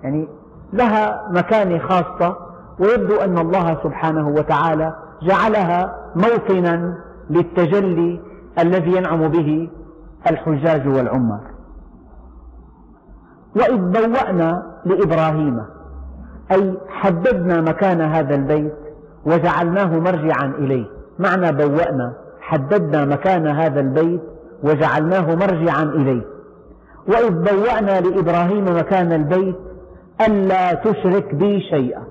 يعني 0.03 0.29
لها 0.73 1.29
مكانة 1.31 1.79
خاصة 1.79 2.37
ويبدو 2.79 3.17
أن 3.17 3.39
الله 3.39 3.79
سبحانه 3.83 4.29
وتعالى 4.29 4.95
جعلها 5.23 5.97
موطنا 6.15 6.95
للتجلي 7.31 8.21
الذي 8.59 8.97
ينعم 8.97 9.29
به 9.29 9.71
الحجاج 10.31 10.89
والعمار 10.89 11.41
وإذ 13.57 13.77
بوأنا 13.77 14.63
لإبراهيم 14.85 15.63
أي 16.53 16.75
حددنا 16.89 17.61
مكان 17.61 18.01
هذا 18.01 18.35
البيت 18.35 18.75
وجعلناه 19.27 19.99
مرجعا 19.99 20.47
إليه. 20.59 20.87
معنى 21.19 21.53
بوأنا 21.53 22.13
حددنا 22.41 23.05
مكان 23.05 23.47
هذا 23.47 23.81
البيت 23.81 24.21
وجعلناه 24.63 25.35
مرجعا 25.35 25.83
إليه. 25.83 26.23
وإذ 27.09 27.31
بوأنا 27.31 28.01
لإبراهيم 28.01 28.65
مكان 28.65 29.13
البيت 29.13 29.57
ألا 30.27 30.75
تشرك 30.75 31.35
بي 31.35 31.61
شيئا. 31.61 32.05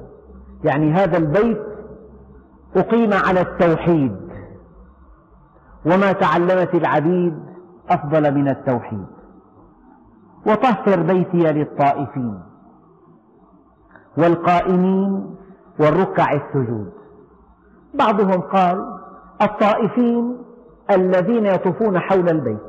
يعني 0.64 0.94
هذا 0.94 1.18
البيت 1.18 1.62
أقيم 2.76 3.14
على 3.14 3.42
التوحيد. 3.42 4.16
وما 5.86 6.12
تعلمت 6.12 6.76
العبيد 6.76 7.40
أفضل 7.90 8.34
من 8.36 8.48
التوحيد. 8.48 9.06
وطهر 10.46 11.02
بيتي 11.02 11.38
للطائفين 11.38 12.40
والقائمين 14.18 15.36
والركع 15.80 16.34
السجود. 16.34 16.92
بعضهم 17.94 18.42
قال 18.42 19.00
الطائفين 19.42 20.38
الذين 20.92 21.46
يطوفون 21.46 22.00
حول 22.00 22.30
البيت. 22.30 22.60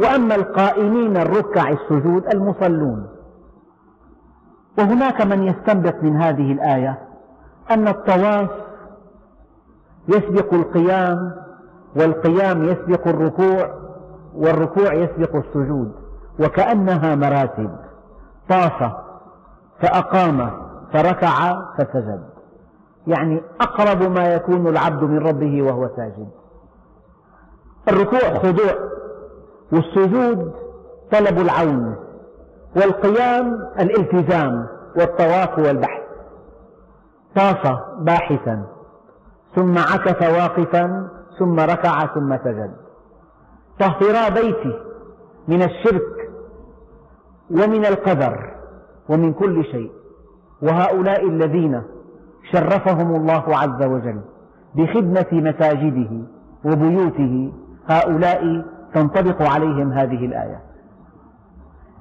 وأما 0.00 0.34
القائمين 0.34 1.16
الركع 1.16 1.70
السجود 1.70 2.26
المصلون. 2.26 3.06
وهناك 4.78 5.22
من 5.22 5.42
يستنبط 5.42 5.94
من 6.02 6.16
هذه 6.16 6.52
الآية 6.52 6.98
أن 7.70 7.88
الطواف 7.88 8.50
يسبق 10.08 10.54
القيام 10.54 11.32
والقيام 11.96 12.64
يسبق 12.64 13.08
الركوع 13.08 13.74
والركوع 14.34 14.94
يسبق 14.94 15.36
السجود. 15.36 15.92
وكأنها 16.40 17.14
مراتب. 17.14 17.70
طاف 18.48 18.92
فأقام 19.80 20.50
فركع 20.92 21.62
فسجد. 21.78 22.24
يعني 23.06 23.42
أقرب 23.60 24.02
ما 24.02 24.34
يكون 24.34 24.66
العبد 24.66 25.02
من 25.02 25.18
ربه 25.18 25.62
وهو 25.62 25.88
ساجد. 25.96 26.41
الركوع 27.88 28.38
خضوع 28.38 28.74
والسجود 29.72 30.52
طلب 31.12 31.38
العون 31.38 31.96
والقيام 32.76 33.54
الالتزام 33.80 34.66
والطواف 34.96 35.58
والبحث. 35.58 36.02
طاف 37.36 37.78
باحثا 37.98 38.66
ثم 39.54 39.78
عكف 39.78 40.22
واقفا 40.22 41.08
ثم 41.38 41.60
ركع 41.60 42.06
ثم 42.06 42.36
سجد. 42.36 42.74
طهرا 43.80 44.28
بيتي 44.28 44.78
من 45.48 45.62
الشرك 45.62 46.30
ومن 47.50 47.86
القدر 47.86 48.54
ومن 49.08 49.32
كل 49.32 49.64
شيء. 49.64 49.92
وهؤلاء 50.62 51.28
الذين 51.28 51.82
شرفهم 52.52 53.16
الله 53.16 53.56
عز 53.56 53.82
وجل 53.86 54.20
بخدمة 54.74 55.26
مساجده 55.32 56.10
وبيوته 56.64 57.52
هؤلاء 57.88 58.64
تنطبق 58.94 59.42
عليهم 59.42 59.92
هذه 59.92 60.26
الآية. 60.26 60.60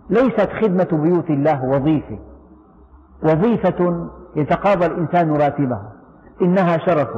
ليست 0.09 0.49
خدمة 0.61 0.87
بيوت 0.91 1.29
الله 1.29 1.65
وظيفة. 1.65 2.19
وظيفة 3.23 4.09
يتقاضى 4.35 4.85
الإنسان 4.85 5.31
راتبها. 5.31 5.91
إنها 6.41 6.77
شرف 6.77 7.09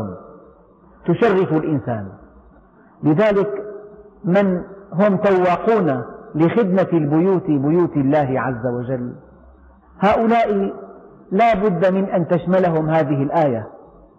تشرف 1.06 1.54
الإنسان. 1.54 2.08
لذلك 3.04 3.50
من 4.24 4.62
هم 4.94 5.18
تواقون 5.18 6.04
لخدمة 6.36 6.88
البيوت 6.94 7.46
بيوت 7.48 7.98
الله 7.98 8.40
عز 8.40 8.68
وجل. 8.68 9.16
هؤلاء 10.00 10.74
لا 11.32 11.54
بد 11.54 11.94
من 11.94 12.10
أن 12.10 12.28
تشملهم 12.28 12.90
هذه 12.90 13.24
الآية. 13.24 13.68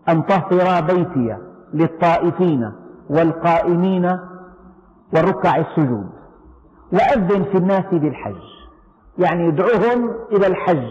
أن 0.08 0.22
طهرا 0.22 0.80
بيتي 0.80 1.36
للطائفين 1.74 2.72
والقائمين 3.10 4.18
والركع 5.14 5.56
السجود. 5.56 6.10
وأذن 6.92 7.44
في 7.44 7.58
الناس 7.58 7.84
بالحج. 7.92 8.42
يعني 9.18 9.48
ادعوهم 9.48 10.10
إلى 10.32 10.46
الحج. 10.46 10.88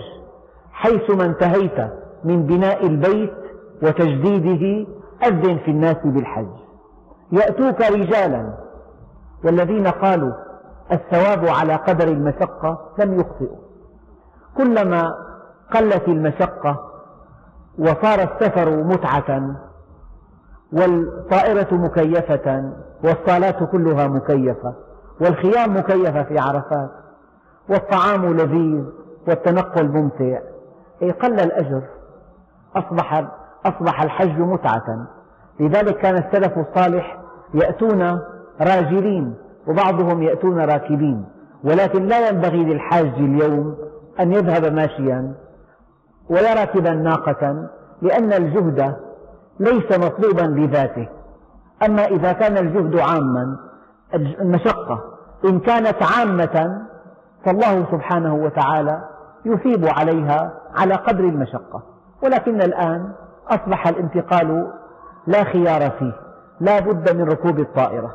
حيثما 0.71 1.25
انتهيت 1.25 1.91
من 2.23 2.45
بناء 2.45 2.85
البيت 2.85 3.33
وتجديده 3.83 4.91
أذن 5.23 5.57
في 5.57 5.71
الناس 5.71 5.97
بالحج. 6.03 6.53
يأتوك 7.31 7.81
رجالا 7.81 8.53
والذين 9.43 9.87
قالوا 9.87 10.33
الثواب 10.91 11.47
على 11.47 11.75
قدر 11.75 12.07
المشقة 12.07 12.77
لم 12.99 13.19
يخطئوا. 13.19 13.57
كلما 14.57 15.13
قلت 15.73 16.07
المشقة 16.07 16.89
وصار 17.79 18.19
السفر 18.19 18.83
متعة 18.83 19.55
والطائرة 20.73 21.67
مكيفة 21.71 22.71
والصالات 23.03 23.63
كلها 23.71 24.07
مكيفة 24.07 24.73
والخيام 25.21 25.77
مكيفة 25.77 26.23
في 26.23 26.39
عرفات 26.39 26.89
والطعام 27.69 28.33
لذيذ 28.33 28.83
والتنقل 29.27 29.87
ممتع. 29.87 30.39
قل 31.21 31.39
الأجر 31.39 31.81
أصبح, 32.75 33.25
أصبح 33.65 34.01
الحج 34.01 34.39
متعة. 34.39 35.07
لذلك 35.59 35.97
كان 35.97 36.15
السلف 36.15 36.57
الصالح 36.57 37.19
يأتون 37.53 38.19
راجلين 38.61 39.35
وبعضهم 39.67 40.23
يأتون 40.23 40.59
راكبين. 40.59 41.25
ولكن 41.63 42.05
لا 42.05 42.29
ينبغي 42.29 42.63
للحاج 42.63 43.13
اليوم 43.17 43.75
أن 44.19 44.33
يذهب 44.33 44.73
ماشيا 44.73 45.33
ولا 46.29 46.53
راكبا 46.53 46.89
ناقة 46.89 47.69
لأن 48.01 48.33
الجهد 48.33 48.95
ليس 49.59 49.99
مطلوبا 49.99 50.41
لذاته 50.41 51.07
أما 51.85 52.05
إذا 52.05 52.31
كان 52.31 52.57
الجهد 52.57 52.99
عاما 52.99 53.57
المشقة 54.15 55.03
إن 55.45 55.59
كانت 55.59 55.97
عامة 56.03 56.85
فالله 57.45 57.85
سبحانه 57.91 58.35
وتعالى 58.35 59.01
يثيب 59.45 59.85
عليها 59.85 60.53
على 60.75 60.93
قدر 60.93 61.23
المشقة. 61.23 61.83
ولكن 62.23 62.61
الآن 62.61 63.11
أصبح 63.47 63.87
الانتقال 63.87 64.71
لا 65.27 65.43
خيار 65.43 65.89
فيه. 65.89 66.13
لا 66.59 66.79
بد 66.79 67.15
من 67.15 67.23
ركوب 67.23 67.59
الطائرة. 67.59 68.13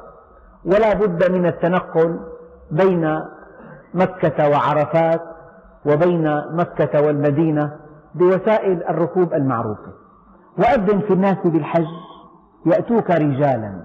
ولا 0.64 0.94
بد 0.94 1.30
من 1.30 1.46
التنقل 1.46 2.20
بين 2.70 3.20
مكة 3.94 4.48
وعرفات 4.50 5.22
وبين 5.86 6.42
مكة 6.52 7.00
والمدينة 7.00 7.76
بوسائل 8.14 8.82
الركوب 8.88 9.34
المعروفة. 9.34 9.92
وأذن 10.58 11.00
في 11.00 11.12
الناس 11.12 11.36
بالحج 11.44 11.86
يأتوك 12.66 13.10
رجالا 13.10 13.82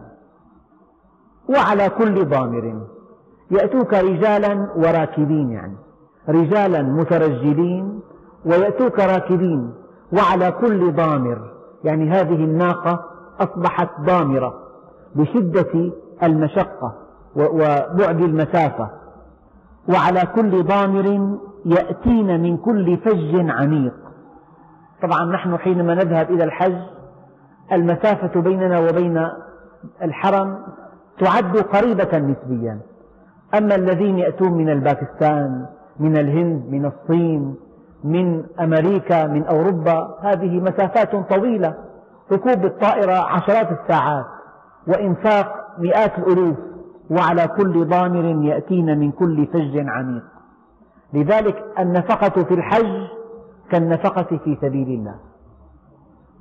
وعلى 1.49 1.89
كل 1.89 2.25
ضامر 2.25 2.81
يأتوك 3.51 3.93
رجالا 3.93 4.69
وراكبين 4.75 5.51
يعني 5.51 5.75
رجالا 6.29 6.81
مترجلين 6.81 7.99
ويأتوك 8.45 8.99
راكبين 8.99 9.73
وعلى 10.13 10.51
كل 10.51 10.93
ضامر 10.93 11.53
يعني 11.83 12.09
هذه 12.09 12.35
الناقة 12.35 13.05
أصبحت 13.39 13.89
ضامرة 14.01 14.53
بشدة 15.15 15.91
المشقة 16.23 16.93
وبعد 17.35 18.21
المسافة. 18.21 18.89
وعلى 19.89 20.21
كل 20.35 20.63
ضامر 20.63 21.37
يأتين 21.65 22.41
من 22.41 22.57
كل 22.57 22.97
فج 22.97 23.49
عميق. 23.49 23.93
طبعا 25.03 25.25
نحن 25.25 25.57
حينما 25.57 25.95
نذهب 25.95 26.31
إلى 26.31 26.43
الحج 26.43 26.75
المسافة 27.71 28.41
بيننا 28.41 28.79
وبين 28.79 29.27
الحرم 30.01 30.57
تعد 31.19 31.57
قريبة 31.57 32.17
نسبيا. 32.17 32.79
أما 33.57 33.75
الذين 33.75 34.17
يأتون 34.19 34.53
من 34.53 34.69
الباكستان 34.69 35.65
من 35.99 36.17
الهند 36.17 36.65
من 36.69 36.85
الصين 36.85 37.55
من 38.03 38.43
أمريكا 38.59 39.27
من 39.27 39.45
أوروبا 39.45 40.17
هذه 40.21 40.59
مسافات 40.59 41.15
طويلة. 41.15 41.73
ركوب 42.31 42.65
الطائرة 42.65 43.13
عشرات 43.13 43.67
الساعات 43.71 44.25
وإنفاق 44.87 45.55
مئات 45.79 46.19
الألوف 46.19 46.57
وعلى 47.09 47.47
كل 47.47 47.87
ضامر 47.87 48.45
يأتين 48.45 48.99
من 48.99 49.11
كل 49.11 49.47
فج 49.47 49.87
عميق. 49.87 50.23
لذلك 51.13 51.63
النفقة 51.79 52.43
في 52.43 52.53
الحج 52.53 53.07
كالنفقة 53.73 54.37
في 54.37 54.57
سبيل 54.61 54.87
الله. 54.87 55.15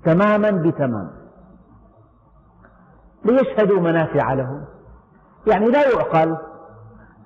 تماما 0.05 0.51
بتمام. 0.51 1.11
ليشهدوا 3.25 3.81
منافع 3.81 4.33
لهم. 4.33 4.64
يعني 5.47 5.66
لا 5.66 5.90
يعقل 5.90 6.37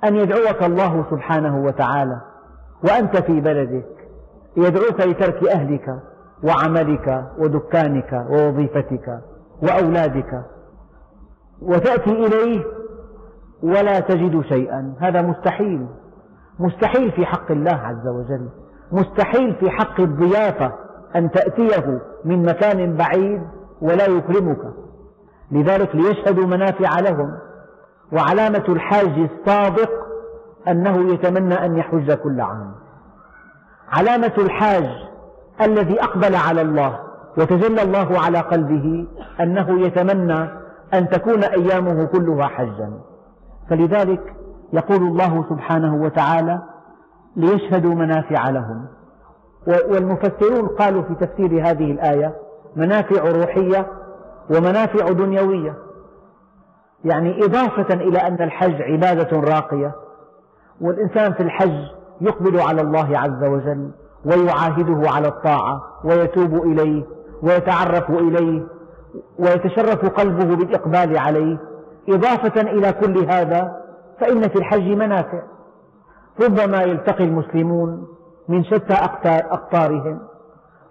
أن 0.05 0.17
يدعوك 0.17 0.63
الله 0.63 1.05
سبحانه 1.11 1.65
وتعالى 1.65 2.21
وأنت 2.85 3.17
في 3.17 3.41
بلدك 3.41 4.09
يدعوك 4.57 5.01
لترك 5.01 5.49
أهلك 5.49 6.03
وعملك 6.45 7.25
ودكانك 7.39 8.27
ووظيفتك 8.31 9.21
وأولادك. 9.63 10.43
وتأتي 11.63 12.11
إليه 12.11 12.65
ولا 13.63 14.01
تجد 14.01 14.41
شيئا. 14.41 14.95
هذا 15.01 15.23
مستحيل. 15.23 15.87
مستحيل 16.59 17.13
في 17.13 17.27
حق 17.27 17.51
الله 17.51 17.77
عز 17.77 18.07
وجل. 18.09 18.49
مستحيل 18.93 19.55
في 19.55 19.71
حق 19.71 20.01
الضيافة 20.01 20.73
أن 21.17 21.31
تأتيه 21.31 22.01
من 22.25 22.43
مكان 22.43 22.97
بعيد 22.97 23.43
ولا 23.83 24.07
يكرمك. 24.07 24.59
لذلك 25.51 25.97
ليشهدوا 25.97 26.47
منافع 26.47 27.01
لهم. 27.01 27.33
وعلامة 28.13 28.65
الحاج 28.69 29.29
الصادق 29.31 29.91
أنه 30.69 31.13
يتمنى 31.13 31.55
أن 31.55 31.77
يحج 31.77 32.13
كل 32.13 32.41
عام. 32.41 32.73
علامة 33.89 34.33
الحاج 34.39 34.89
الذي 35.61 36.03
أقبل 36.03 36.35
على 36.35 36.63
الله 36.63 36.99
وتجلى 37.39 37.83
الله 37.83 38.21
على 38.21 38.41
قلبه 38.41 39.07
أنه 39.41 39.81
يتمنى 39.81 40.49
أن 40.95 41.09
تكون 41.09 41.45
أيامه 41.45 42.05
كلها 42.05 42.47
حجا. 42.47 42.93
فلذلك 43.71 44.35
يقول 44.73 45.03
الله 45.03 45.45
سبحانه 45.49 45.95
وتعالى 45.95 46.63
ليشهدوا 47.37 47.95
منافع 47.95 48.51
لهم. 48.51 48.87
والمفسرون 49.67 50.69
قالوا 50.69 51.03
في 51.03 51.15
تفسير 51.15 51.71
هذه 51.71 51.91
الآية 51.93 52.35
منافع 52.77 53.23
روحية 53.23 53.87
ومنافع 54.51 55.13
دنيوية. 55.13 55.75
يعني 57.05 57.45
إضافة 57.45 57.95
إلى 57.95 58.19
أن 58.19 58.43
الحج 58.43 58.83
عبادة 58.83 59.41
راقية 59.41 59.95
والإنسان 60.81 61.33
في 61.33 61.43
الحج 61.43 61.79
يقبل 62.21 62.61
على 62.61 62.81
الله 62.81 63.19
عز 63.19 63.45
وجل 63.45 63.91
ويعاهده 64.25 65.11
على 65.11 65.29
الطاعة 65.29 65.83
ويتوب 66.05 66.55
إليه 66.55 67.05
ويتعرف 67.43 68.11
إليه 68.11 68.67
ويتشرف 69.39 70.07
قلبه 70.07 70.57
بالإقبال 70.57 71.19
عليه. 71.19 71.59
إضافة 72.09 72.61
إلى 72.61 72.93
كل 72.93 73.19
هذا 73.31 73.77
فإن 74.21 74.49
في 74.49 74.57
الحج 74.57 74.89
منافع. 74.89 75.43
ربما 76.41 76.83
يلتقي 76.83 77.25
المسلمون 77.25 78.07
من 78.49 78.65
شتى 78.65 78.95
أقطارهم. 79.53 80.19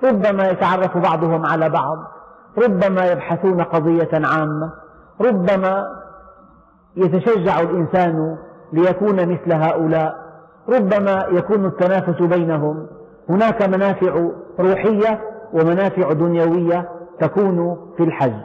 ربما 0.04 0.50
يتعرف 0.50 0.98
بعضهم 0.98 1.46
على 1.46 1.70
بعض. 1.70 1.98
ربما 2.64 3.12
يبحثون 3.12 3.62
قضية 3.62 4.10
عامة. 4.14 4.74
ربما 5.22 5.86
يتشجع 6.96 7.60
الإنسان 7.60 8.38
ليكون 8.74 9.16
مثل 9.16 9.54
هؤلاء. 9.54 10.16
ربما 10.70 11.26
يكون 11.32 11.66
التنافس 11.66 12.22
بينهم. 12.22 12.88
هناك 13.30 13.62
منافع 13.62 14.30
روحية 14.60 15.22
ومنافع 15.54 16.14
دنيوية 16.14 16.90
تكون 17.20 17.78
في 17.98 18.04
الحج. 18.04 18.42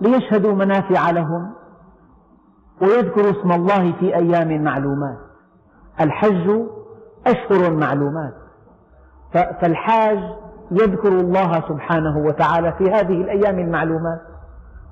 ليشهدوا 0.00 0.52
منافع 0.52 1.10
لهم. 1.10 1.57
ويذكروا 2.82 3.30
اسم 3.30 3.52
الله 3.52 3.92
في 3.92 4.16
أيام 4.16 4.64
معلومات. 4.64 5.18
الحج 6.00 6.50
أشهر 7.26 7.70
معلومات. 7.72 8.34
فالحاج 9.32 10.18
يذكر 10.70 11.08
الله 11.08 11.52
سبحانه 11.68 12.18
وتعالى 12.18 12.72
في 12.72 12.90
هذه 12.90 13.20
الأيام 13.22 13.58
المعلومات. 13.58 14.20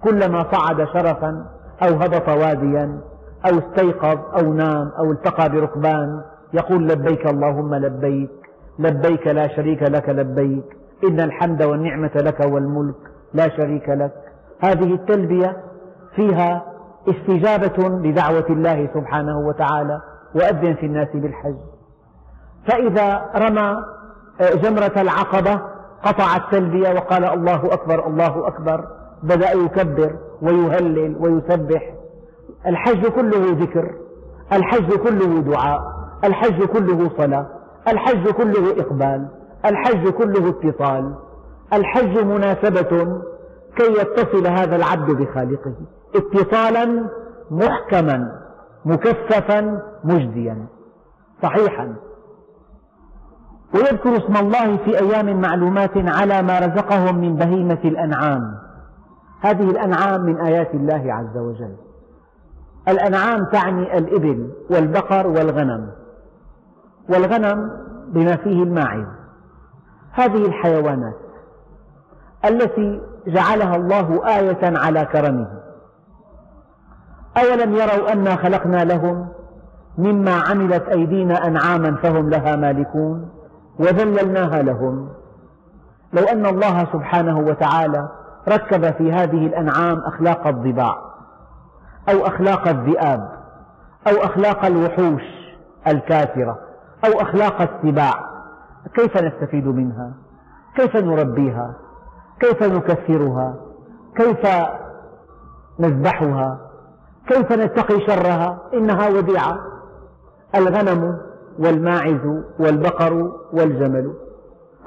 كلما 0.05 0.47
صعد 0.53 0.85
شرفا 0.85 1.47
أو 1.83 1.95
هبط 1.95 2.29
واديا 2.29 3.01
أو 3.47 3.59
استيقظ 3.59 4.19
أو 4.39 4.53
نام 4.53 4.93
أو 4.99 5.13
التقى 5.13 5.49
بركبان 5.49 6.23
يقول 6.55 6.89
لبيك 6.89 7.27
اللهم 7.27 7.75
لبيك 7.75 8.31
لبيك 8.79 9.27
لا 9.27 9.49
شريك 9.49 9.83
لك 9.83 10.09
لبيك 10.09 10.65
إن 11.09 11.21
الحمد 11.21 11.63
والنعمة 11.63 12.11
لك 12.17 12.41
والملك 12.41 12.95
لا 13.35 13.49
شريك 13.57 13.89
لك. 13.89 14.13
هذه 14.61 14.95
التلبية 14.95 15.57
فيها 16.17 16.63
استجابة 17.09 17.89
لدعوة 17.89 18.47
الله 18.51 18.89
سبحانه 18.95 19.39
وتعالى 19.39 20.01
وأذن 20.35 20.75
في 20.75 20.87
الناس 20.87 21.09
بالحج. 21.15 21.57
فإذا 22.69 23.31
رمى 23.37 23.77
جمرة 24.41 24.93
العقبة 24.97 25.61
قطع 26.05 26.37
التلبية 26.37 26.89
وقال 26.89 27.25
الله 27.25 27.73
أكبر 27.73 28.07
الله 28.07 28.49
أكبر 28.49 28.85
بدأ 29.23 29.53
يكبر 29.53 30.17
ويهلل 30.43 31.17
ويسبح. 31.21 31.95
الحج 32.67 33.07
كله 33.07 33.57
ذكر 33.61 33.91
الحج 34.53 34.93
كله 34.93 35.41
دعاء 35.41 35.81
الحج 36.25 36.65
كله 36.65 37.11
صلاة 37.19 37.47
الحج 37.89 38.29
كله 38.29 38.81
إقبال 38.81 39.29
الحج 39.65 40.09
كله 40.09 40.49
اتصال. 40.49 41.15
الحج 41.73 42.19
مناسبة 42.19 43.21
كي 43.77 43.93
يتصل 43.93 44.47
هذا 44.47 44.77
العبد 44.77 45.11
بخالقه. 45.11 45.75
اتصالا 46.15 47.09
محكما 47.51 48.33
مكثفا 48.85 49.83
مجديا. 50.05 50.67
صحيحا. 51.43 51.95
ويذكر 53.75 54.17
اسم 54.17 54.37
الله 54.37 54.77
في 54.77 54.99
أيام 54.99 55.41
معلومات 55.41 55.91
على 55.97 56.43
ما 56.43 56.59
رزقهم 56.59 57.19
من 57.19 57.37
بهيمة 57.37 57.79
الأنعام. 57.85 58.59
هذه 59.41 59.71
الأنعام 59.71 60.21
من 60.21 60.41
آيات 60.41 60.75
الله 60.75 61.13
عز 61.13 61.39
وجل. 61.39 61.77
الأنعام 62.89 63.45
تعني 63.45 63.99
الإبل 63.99 64.53
والبقر 64.71 65.27
والغنم. 65.27 65.91
والغنم 67.09 67.71
بما 68.09 68.37
فيه 68.37 68.63
الماعز. 68.63 69.07
هذه 70.13 70.47
الحيوانات 70.47 71.17
التي 72.45 73.01
جعلها 73.27 73.77
الله 73.77 74.27
آية 74.39 74.79
على 74.79 75.05
كرمه. 75.05 75.56
أولم 77.39 77.75
يروا 77.75 78.13
أنا 78.13 78.37
خلقنا 78.37 78.85
لهم 78.85 79.29
مما 79.99 80.41
عملت 80.51 80.89
أيدينا 80.89 81.47
أنعاما 81.47 81.97
فهم 82.03 82.31
لها 82.31 82.57
مالكون 82.57 83.31
وذللناها 83.79 84.63
لهم 84.63 85.09
لو 86.13 86.23
أن 86.25 86.47
الله 86.47 86.87
سبحانه 86.93 87.39
وتعالى 87.39 88.09
ركب 88.49 88.91
في 88.91 89.13
هذه 89.13 89.47
الأنعام 89.47 89.99
أخلاق 89.99 90.47
الضباع 90.47 90.97
أو 92.09 92.27
أخلاق 92.27 92.69
الذئاب 92.69 93.29
أو 94.07 94.25
أخلاق 94.25 94.65
الوحوش 94.65 95.23
الكافرة 95.87 96.59
أو 97.05 97.21
أخلاق 97.21 97.61
السباع 97.63 98.15
كيف 98.95 99.23
نستفيد 99.23 99.67
منها؟ 99.67 100.13
كيف 100.77 100.97
نربيها؟ 100.97 101.75
كيف 102.41 102.63
نكثرها؟ 102.63 103.55
كيف 104.17 104.47
نذبحها؟ 105.81 106.66
كيف 107.29 107.53
نتقي 107.53 108.07
شرها؟ 108.07 108.59
إنها 108.75 109.09
وديعة. 109.09 109.59
الغنم 110.55 111.19
والماعز 111.59 112.43
والبقر 112.59 113.33
والجمل. 113.53 114.15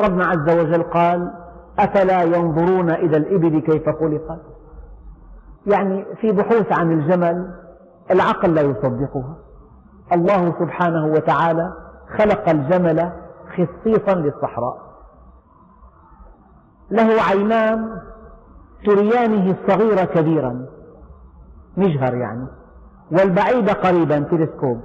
ربنا 0.02 0.26
عز 0.26 0.50
وجل 0.60 0.84
قال 0.84 1.32
أفلا 1.80 2.24
ينظرون 2.24 2.90
إلى 2.90 3.18
الإبل 3.18 3.60
كيف 3.60 3.90
خلقت؟ 3.90 4.40
يعني 5.68 6.06
في 6.22 6.32
بحوث 6.32 6.72
عن 6.72 6.92
الجمل 6.92 7.52
العقل 8.12 8.56
لا 8.56 8.62
يصدقها. 8.62 9.36
الله 10.14 10.54
سبحانه 10.60 11.06
وتعالى 11.06 11.74
خلق 12.18 12.50
الجمل 12.50 13.12
خصيصا 13.54 14.14
للصحراء. 14.14 14.78
له 16.92 17.22
عينان 17.30 18.02
تريانه 18.86 19.56
الصغير 19.62 20.06
كبيرا. 20.06 20.66
مجهر 21.78 22.16
يعني. 22.16 22.48
والبعيد 23.12 23.70
قريبا 23.70 24.20
تلسكوب. 24.20 24.82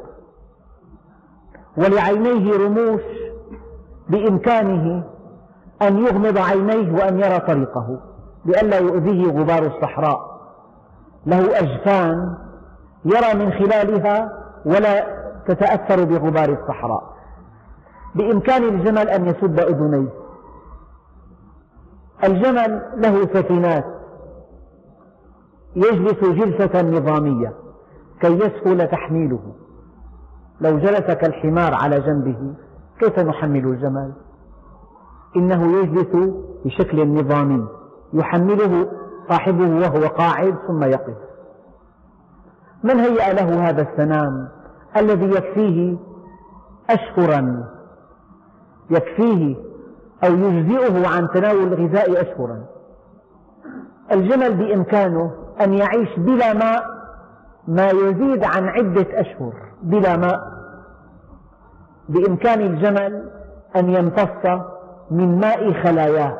ولعينيه 1.77 2.67
رموش 2.67 3.03
بإمكانه 4.09 5.05
أن 5.83 5.99
يغمض 5.99 6.39
عينيه 6.39 6.93
وأن 6.93 7.21
يرى 7.21 7.39
طريقه 7.39 8.01
لئلا 8.45 8.79
يؤذيه 8.79 9.33
غبار 9.33 9.67
الصحراء. 9.67 10.35
له 11.27 11.59
أجفان 11.59 12.37
يرى 13.05 13.35
من 13.35 13.53
خلالها 13.53 14.33
ولا 14.65 15.07
تتأثر 15.47 16.05
بغبار 16.05 16.49
الصحراء. 16.49 17.15
بإمكان 18.15 18.63
الجمل 18.63 19.09
أن 19.09 19.27
يسد 19.27 19.61
أذنيه. 19.61 20.09
الجمل 22.25 22.83
له 22.97 23.25
سفينات. 23.25 23.94
يجلس 25.77 26.25
جلسة 26.25 26.83
نظامية 26.83 27.53
كي 28.21 28.33
يسهل 28.33 28.89
تحميله. 28.89 29.41
لو 30.61 30.79
جلس 30.79 31.01
كالحمار 31.01 31.75
على 31.75 32.01
جنبه 32.01 32.55
كيف 32.99 33.19
نحمل 33.19 33.67
الجمل 33.67 34.13
إنه 35.37 35.79
يجلس 35.79 36.33
بشكل 36.65 37.09
نظامي 37.09 37.67
يحمله 38.13 38.89
صاحبه 39.29 39.69
وهو 39.69 40.07
قاعد 40.07 40.55
ثم 40.67 40.83
يقف. 40.83 41.17
من 42.85 43.01
هيأ 43.01 43.33
له 43.33 43.69
هذا 43.69 43.83
السنام 43.83 44.49
الذي 44.97 45.27
يكفيه 45.27 45.97
أشهرا؟ 46.91 47.65
يكفيه 48.91 49.57
أو 50.25 50.33
يجزئه 50.33 51.09
عن 51.09 51.29
تناول 51.35 51.73
الغذاء 51.73 52.23
أشهرا. 52.23 52.65
الجمل 54.13 54.55
بإمكانه 54.55 55.44
أن 55.61 55.75
يعيش 55.75 56.19
بلا 56.19 56.53
ماء 56.53 56.85
ما 57.69 57.89
يزيد 57.89 58.45
عن 58.45 58.69
عدة 58.69 59.21
أشهر. 59.21 59.53
بلا 59.83 60.17
ماء. 60.17 60.41
بإمكان 62.09 62.61
الجمل 62.61 63.31
أن 63.77 63.91
يمتص 63.91 64.61
من 65.11 65.41
ماء 65.41 65.73
خلاياه. 65.83 66.39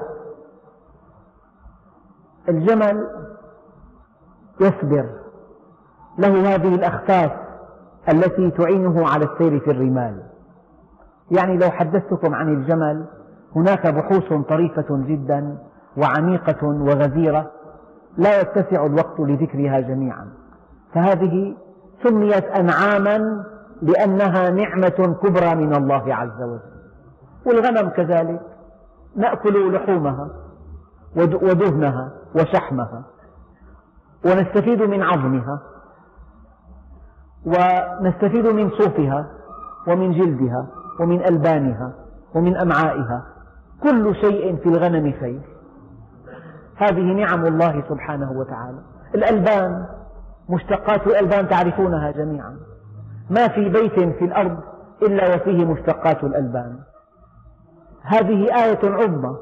الجمل 2.49 3.07
يصبر. 4.61 5.07
له 6.19 6.55
هذه 6.55 6.75
الأخفاف 6.75 7.33
التي 8.09 8.51
تعينه 8.51 9.09
على 9.09 9.25
السير 9.25 9.61
في 9.61 9.71
الرمال. 9.71 10.23
يعني 11.31 11.59
لو 11.59 11.71
حدثتكم 11.71 12.35
عن 12.35 12.49
الجمل 12.49 13.07
هناك 13.57 13.87
بحوث 13.87 14.33
طريفة 14.49 14.87
جدا 14.91 15.59
وعميقة 15.97 16.67
وغزيرة 16.67 17.51
لا 18.17 18.41
يتسع 18.41 18.87
الوقت 18.87 19.21
لذكرها 19.21 19.81
جميعا. 19.81 20.29
فهذه 20.95 21.57
سميت 22.03 22.45
أنعاما 22.45 23.45
لأنها 23.83 24.51
نعمة 24.51 25.17
كبرى 25.23 25.55
من 25.55 25.75
الله 25.75 26.15
عز 26.15 26.43
وجل. 26.43 26.61
والغنم 27.47 27.89
كذلك. 27.89 28.41
نأكل 29.17 29.75
لحومها 29.75 30.29
ودهنها 31.17 32.13
وشحمها 32.35 33.05
ونستفيد 34.25 34.83
من 34.83 35.03
عظمها 35.03 35.63
ونستفيد 37.47 38.47
من 38.47 38.71
صوفها 38.71 39.27
ومن 39.89 40.13
جلدها 40.13 40.67
ومن 41.01 41.25
ألبانها 41.25 41.93
ومن 42.35 42.57
أمعائها. 42.57 43.27
كل 43.83 44.15
شيء 44.15 44.57
في 44.57 44.69
الغنم 44.69 45.13
خير. 45.21 45.41
هذه 46.77 47.13
نعم 47.13 47.47
الله 47.47 47.85
سبحانه 47.89 48.33
وتعالى. 48.33 48.79
الألبان 49.15 49.87
مشتقات 50.49 51.07
الألبان 51.07 51.49
تعرفونها 51.49 52.11
جميعا. 52.11 52.57
ما 53.31 53.49
في 53.49 53.69
بيت 53.69 53.95
في 53.95 54.25
الأرض 54.25 54.59
إلا 55.03 55.35
وفيه 55.35 55.65
مشتقات 55.65 56.25
الألبان. 56.25 56.79
هذه 58.03 58.65
آية 58.65 58.91
عظمى 58.91 59.37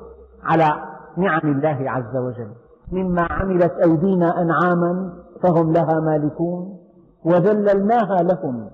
على 0.45 0.83
نعم 1.17 1.41
الله 1.45 1.91
عز 1.91 2.17
وجل. 2.17 2.51
مما 2.93 3.27
عملت 3.31 3.73
أيدينا 3.73 4.43
أنعاما 4.43 5.13
فهم 5.43 5.73
لها 5.73 6.01
مالكون. 6.01 6.79
وذللناها 7.25 8.23
لهم. 8.23 8.71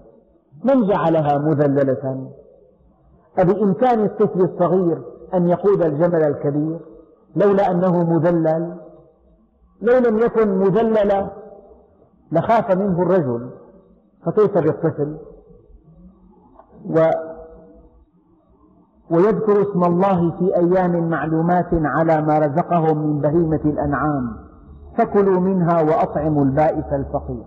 من 0.64 0.86
جعلها 0.86 1.38
مذللة؟ 1.38 2.30
أبإمكان 3.38 4.04
الطفل 4.04 4.40
الصغير 4.40 5.02
أن 5.34 5.48
يقود 5.48 5.82
الجمل 5.82 6.22
الكبير. 6.24 6.78
لولا 7.36 7.70
أنه 7.70 8.04
مذلل 8.04 8.76
لو 9.82 9.98
لم 9.98 10.18
يكن 10.18 10.48
مذللا 10.58 11.30
لخاف 12.32 12.70
منه 12.70 13.02
الرجل 13.02 13.50
فكيف 14.26 14.58
بالطفل؟ 14.58 15.16
و 16.90 17.10
ويذكر 19.10 19.62
اسم 19.62 19.84
الله 19.84 20.30
في 20.30 20.56
أيام 20.56 21.08
معلومات 21.10 21.68
على 21.72 22.22
ما 22.22 22.38
رزقهم 22.38 22.98
من 22.98 23.20
بهيمة 23.20 23.60
الأنعام 23.64 24.36
فكلوا 24.98 25.40
منها 25.40 25.82
وأطعموا 25.82 26.44
البائس 26.44 26.84
الفقير. 26.92 27.44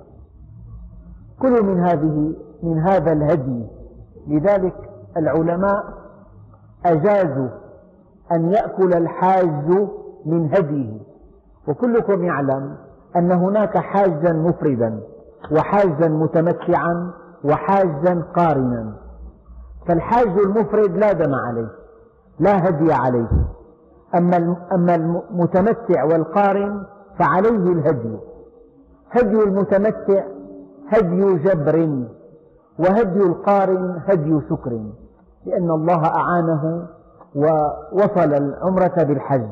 كلوا 1.41 1.63
من 1.63 1.79
هذه 1.79 2.33
من 2.63 2.79
هذا 2.79 3.11
الهدي. 3.11 3.67
لذلك 4.27 4.89
العلماء 5.17 5.83
أجازوا 6.85 7.49
أن 8.31 8.51
يأكل 8.51 8.93
الحاج 8.93 9.87
من 10.25 10.49
هديه. 10.53 10.99
وكلكم 11.67 12.23
يعلم 12.23 12.75
أن 13.15 13.31
هناك 13.31 13.77
حاجا 13.77 14.33
مفردا 14.33 14.99
وحاجا 15.51 16.07
متمتعا 16.07 17.11
وحاجا 17.43 18.23
قارنا. 18.35 18.93
فالحاج 19.87 20.39
المفرد 20.39 20.97
لا 20.97 21.11
دم 21.11 21.35
عليه 21.35 21.69
لا 22.39 22.69
هدي 22.69 22.93
عليه. 22.93 23.29
أما 24.15 24.95
المتمتع 24.95 26.03
والقارن 26.03 26.83
فعليه 27.19 27.71
الهدي. 27.71 28.17
هدي 29.11 29.43
المتمتع 29.43 30.23
هدي 30.87 31.35
جبر 31.35 32.05
وهدي 32.79 33.23
القارن 33.23 34.01
هدي 34.07 34.39
سكر 34.49 34.81
لأن 35.45 35.71
الله 35.71 36.05
أعانه 36.05 36.87
ووصل 37.35 38.33
العمرة 38.33 39.03
بالحج 39.03 39.47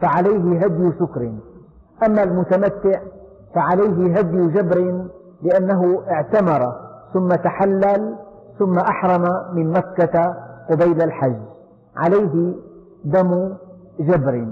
فعليه 0.00 0.64
هدي 0.64 0.92
سكر 0.98 1.32
أما 2.06 2.22
المتمتع 2.22 3.00
فعليه 3.54 4.18
هدي 4.18 4.46
جبر 4.46 5.04
لأنه 5.42 6.02
اعتمر 6.10 6.72
ثم 7.12 7.28
تحلل 7.28 8.14
ثم 8.58 8.78
أحرم 8.78 9.54
من 9.56 9.70
مكة 9.70 10.34
قبيل 10.70 11.02
الحج. 11.02 11.36
عليه 11.96 12.54
دم 13.04 13.54
جبر. 14.00 14.46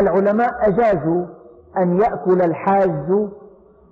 العلماء 0.00 0.68
أجازوا 0.68 1.24
أن 1.78 1.98
يأكل 2.00 2.42
الحاج 2.42 3.28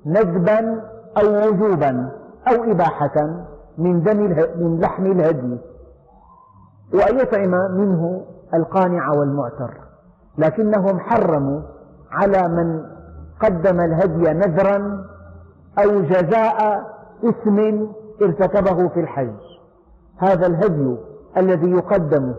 ندبا 0.06 0.82
أو 1.18 1.48
وجوبا 1.48 2.10
أو 2.48 2.64
إباحة 2.64 3.44
من 3.78 4.02
دم 4.02 4.20
من 4.58 4.80
لحم 4.80 5.06
الهدي. 5.06 5.58
وأن 6.92 7.18
يطعم 7.18 7.50
منه 7.50 8.24
القانع 8.54 9.10
والمعتر. 9.10 9.74
لكنهم 10.38 11.00
حرموا 11.00 11.60
على 12.10 12.48
من 12.48 12.82
قدم 13.40 13.80
الهدي 13.80 14.32
نذرا 14.32 15.04
أو 15.78 16.00
جزاء 16.00 16.86
إثم 17.24 17.86
ارتكبه 18.22 18.88
في 18.88 19.00
الحج. 19.00 19.40
هذا 20.18 20.46
الهدي 20.46 20.96
الذي 21.36 21.70
يقدم 21.70 22.34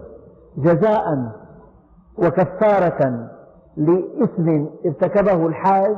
جزاء 0.58 1.32
وكفارة 2.18 3.30
لإثم 3.78 4.66
ارتكبه 4.86 5.48
الحاج 5.48 5.96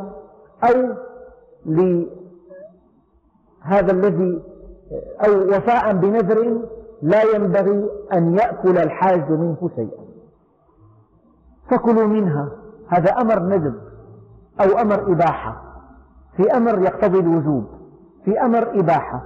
أو 0.63 0.93
لهذا 1.65 2.11
الذي 3.91 4.43
أو 5.27 5.47
وفاء 5.47 5.93
بنذر 5.93 6.61
لا 7.01 7.23
ينبغي 7.35 7.89
أن 8.13 8.35
يأكل 8.35 8.77
الحاج 8.77 9.31
منه 9.31 9.69
شيئا. 9.75 10.07
فكلوا 11.71 12.07
منها 12.07 12.49
هذا 12.87 13.11
أمر 13.11 13.39
ندب 13.39 13.75
أو 14.61 14.81
أمر 14.81 15.11
إباحة. 15.11 15.61
في 16.37 16.51
أمر 16.57 16.79
يقتضي 16.79 17.19
الوجوب 17.19 17.65
في 18.25 18.41
أمر 18.41 18.79
إباحة. 18.79 19.21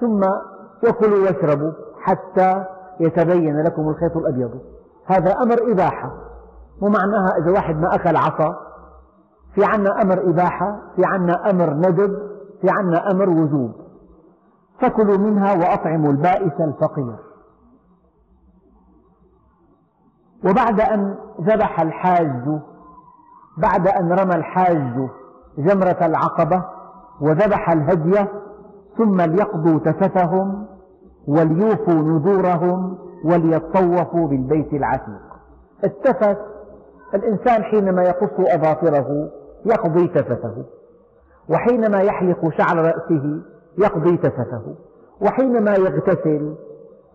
ثم 0.00 0.20
وكلوا 0.88 1.26
واشربوا 1.26 1.72
حتى 2.00 2.64
يتبين 3.00 3.62
لكم 3.62 3.88
الخيط 3.88 4.16
الأبيض. 4.16 4.60
هذا 5.06 5.32
أمر 5.32 5.72
إباحة. 5.72 6.12
ومعناها 6.80 7.36
إذا 7.38 7.50
واحد 7.50 7.76
ما 7.76 7.94
أكل 7.94 8.16
عصا 8.16 8.56
في 9.54 9.64
عنا 9.64 10.02
أمر 10.02 10.30
إباحة 10.30 10.80
في 10.96 11.02
عنا 11.04 11.50
أمر 11.50 11.74
ندب 11.74 12.18
في 12.60 12.66
عنا 12.70 13.10
أمر 13.10 13.28
وجوب. 13.28 13.81
فكلوا 14.82 15.18
منها 15.18 15.52
وأطعموا 15.52 16.12
البائس 16.12 16.60
الفقير. 16.60 17.16
وبعد 20.44 20.80
أن 20.80 21.14
ذبح 21.40 21.80
الحاج 21.80 22.60
بعد 23.58 23.88
أن 23.88 24.12
رمى 24.12 24.34
الحاج 24.34 25.08
جمرة 25.58 25.98
العقبة 26.02 26.64
وذبح 27.20 27.70
الهدي 27.70 28.24
ثم 28.98 29.20
ليقضوا 29.20 29.78
تفتهم 29.78 30.66
وليوفوا 31.26 31.94
نذورهم 31.94 32.98
وليطوفوا 33.24 34.28
بالبيت 34.28 34.72
العتيق. 34.72 35.22
التفت 35.84 36.38
الإنسان 37.14 37.62
حينما 37.62 38.02
يقص 38.02 38.54
أظافره 38.54 39.30
يقضي 39.64 40.08
تفته 40.08 40.64
وحينما 41.48 42.00
يحلق 42.00 42.48
شعر 42.58 42.76
رأسه 42.76 43.40
يقضي 43.78 44.16
تفته 44.16 44.74
وحينما 45.20 45.74
يغتسل 45.74 46.54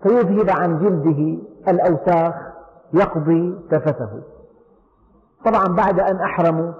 فيذهب 0.04 0.50
عن 0.50 0.80
جلده 0.80 1.38
الأوساخ 1.68 2.34
يقضي 2.94 3.56
تفته 3.72 4.10
طبعا 5.46 5.76
بعد 5.76 6.00
أن 6.00 6.16
أحرموا 6.16 6.72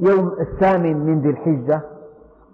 يوم 0.00 0.32
الثامن 0.40 0.96
من 1.06 1.20
ذي 1.20 1.30
الحجة 1.30 1.80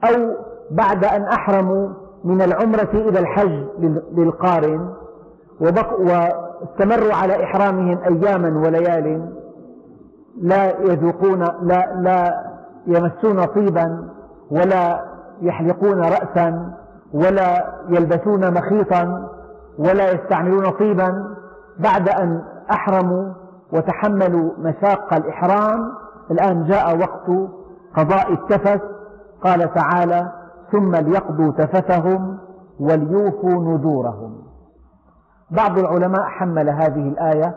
أو 0.04 0.36
بعد 0.70 1.04
أن 1.04 1.22
أحرموا 1.22 1.88
من 2.24 2.42
العمرة 2.42 2.90
إلى 2.94 3.18
الحج 3.18 3.64
للقارن 4.12 4.94
واستمروا 5.60 7.14
على 7.14 7.44
إحرامهم 7.44 7.98
أياما 7.98 8.60
وليال 8.66 9.32
لا 10.40 10.80
يذوقون 10.80 11.40
لا, 11.62 11.94
لا 12.00 12.44
يمسون 12.86 13.44
طيبا 13.44 14.08
ولا 14.50 15.11
يحلقون 15.42 16.00
رأسا 16.00 16.72
ولا 17.12 17.74
يلبسون 17.88 18.54
مخيطا 18.54 19.28
ولا 19.78 20.12
يستعملون 20.12 20.70
طيبا. 20.70 21.34
بعد 21.78 22.08
أن 22.08 22.42
أحرموا 22.70 23.32
وتحملوا 23.72 24.50
مشاق 24.58 25.14
الإحرام 25.14 25.92
الآن 26.30 26.64
جاء 26.64 26.98
وقت 26.98 27.50
قضاء 27.96 28.32
التفث 28.32 28.80
قال 29.44 29.74
تعالى 29.74 30.32
ثم 30.72 30.96
ليقضوا 30.96 31.52
تفثهم 31.52 32.38
وليوفوا 32.80 33.50
نذورهم. 33.50 34.42
بعض 35.50 35.78
العلماء 35.78 36.22
حمل 36.22 36.68
هذه 36.68 37.08
الآية 37.08 37.54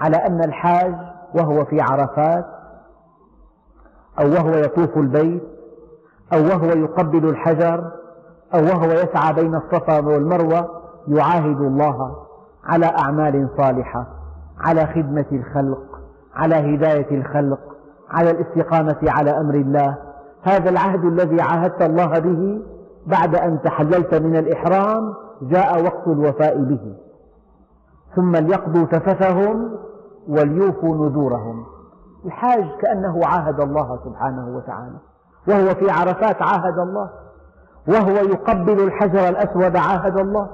على 0.00 0.16
أن 0.16 0.44
الحاج 0.44 0.94
وهو 1.34 1.64
في 1.64 1.80
عرفات 1.80 2.46
أو 4.20 4.30
وهو 4.30 4.50
يطوف 4.50 4.96
البيت 4.96 5.42
أو 6.32 6.44
وهو 6.44 6.66
يقبل 6.66 7.28
الحجر 7.28 7.90
أو 8.54 8.64
وهو 8.64 8.90
يسعى 8.90 9.32
بين 9.32 9.54
الصفا 9.54 10.06
والمروة 10.06 10.68
يعاهد 11.08 11.60
الله 11.60 12.16
على 12.64 12.86
أعمال 12.86 13.48
صالحة 13.56 14.06
على 14.60 14.86
خدمة 14.86 15.26
الخلق 15.32 16.00
على 16.34 16.54
هداية 16.54 17.18
الخلق 17.18 17.60
على 18.10 18.30
الاستقامة 18.30 18.96
على 19.02 19.30
أمر 19.30 19.54
الله. 19.54 19.96
هذا 20.42 20.70
العهد 20.70 21.04
الذي 21.04 21.40
عاهدت 21.40 21.82
الله 21.82 22.18
به 22.18 22.62
بعد 23.06 23.34
أن 23.36 23.62
تحللت 23.62 24.14
من 24.14 24.36
الإحرام 24.36 25.14
جاء 25.42 25.82
وقت 25.82 26.06
الوفاء 26.06 26.58
به. 26.58 26.94
ثم 28.16 28.36
ليقضوا 28.36 28.86
تفثهم 28.86 29.76
وليوفوا 30.28 30.96
نذورهم. 31.06 31.64
الحاج 32.24 32.64
كأنه 32.80 33.20
عاهد 33.24 33.60
الله 33.60 33.98
سبحانه 34.04 34.56
وتعالى. 34.56 35.09
وهو 35.48 35.74
في 35.74 35.90
عرفات 35.90 36.42
عاهد 36.42 36.78
الله 36.78 37.10
وهو 37.88 38.16
يقبل 38.16 38.84
الحجر 38.84 39.28
الأسود 39.28 39.76
عاهد 39.76 40.18
الله 40.18 40.50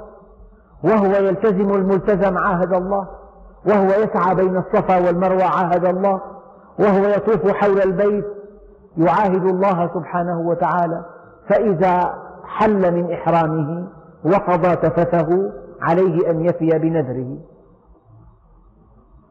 وهو 0.84 1.06
يلتزم 1.06 1.74
الملتزم 1.74 2.38
عاهد 2.38 2.72
الله 2.72 3.08
وهو 3.66 3.86
يسعى 3.86 4.34
بين 4.34 4.56
الصفا 4.56 5.06
والمروة 5.06 5.44
عاهد 5.44 5.84
الله 5.84 6.20
وهو 6.78 7.04
يطوف 7.04 7.48
حول 7.48 7.80
البيت 7.80 8.24
يعاهد 8.96 9.44
الله 9.44 9.90
سبحانه 9.94 10.40
وتعالى. 10.40 11.04
فإذا 11.48 12.14
حل 12.44 12.94
من 12.94 13.12
إحرامه 13.12 13.88
وقضى 14.24 14.76
تفثه 14.76 15.52
عليه 15.82 16.30
أن 16.30 16.44
يفي 16.44 16.78
بنذره. 16.78 17.38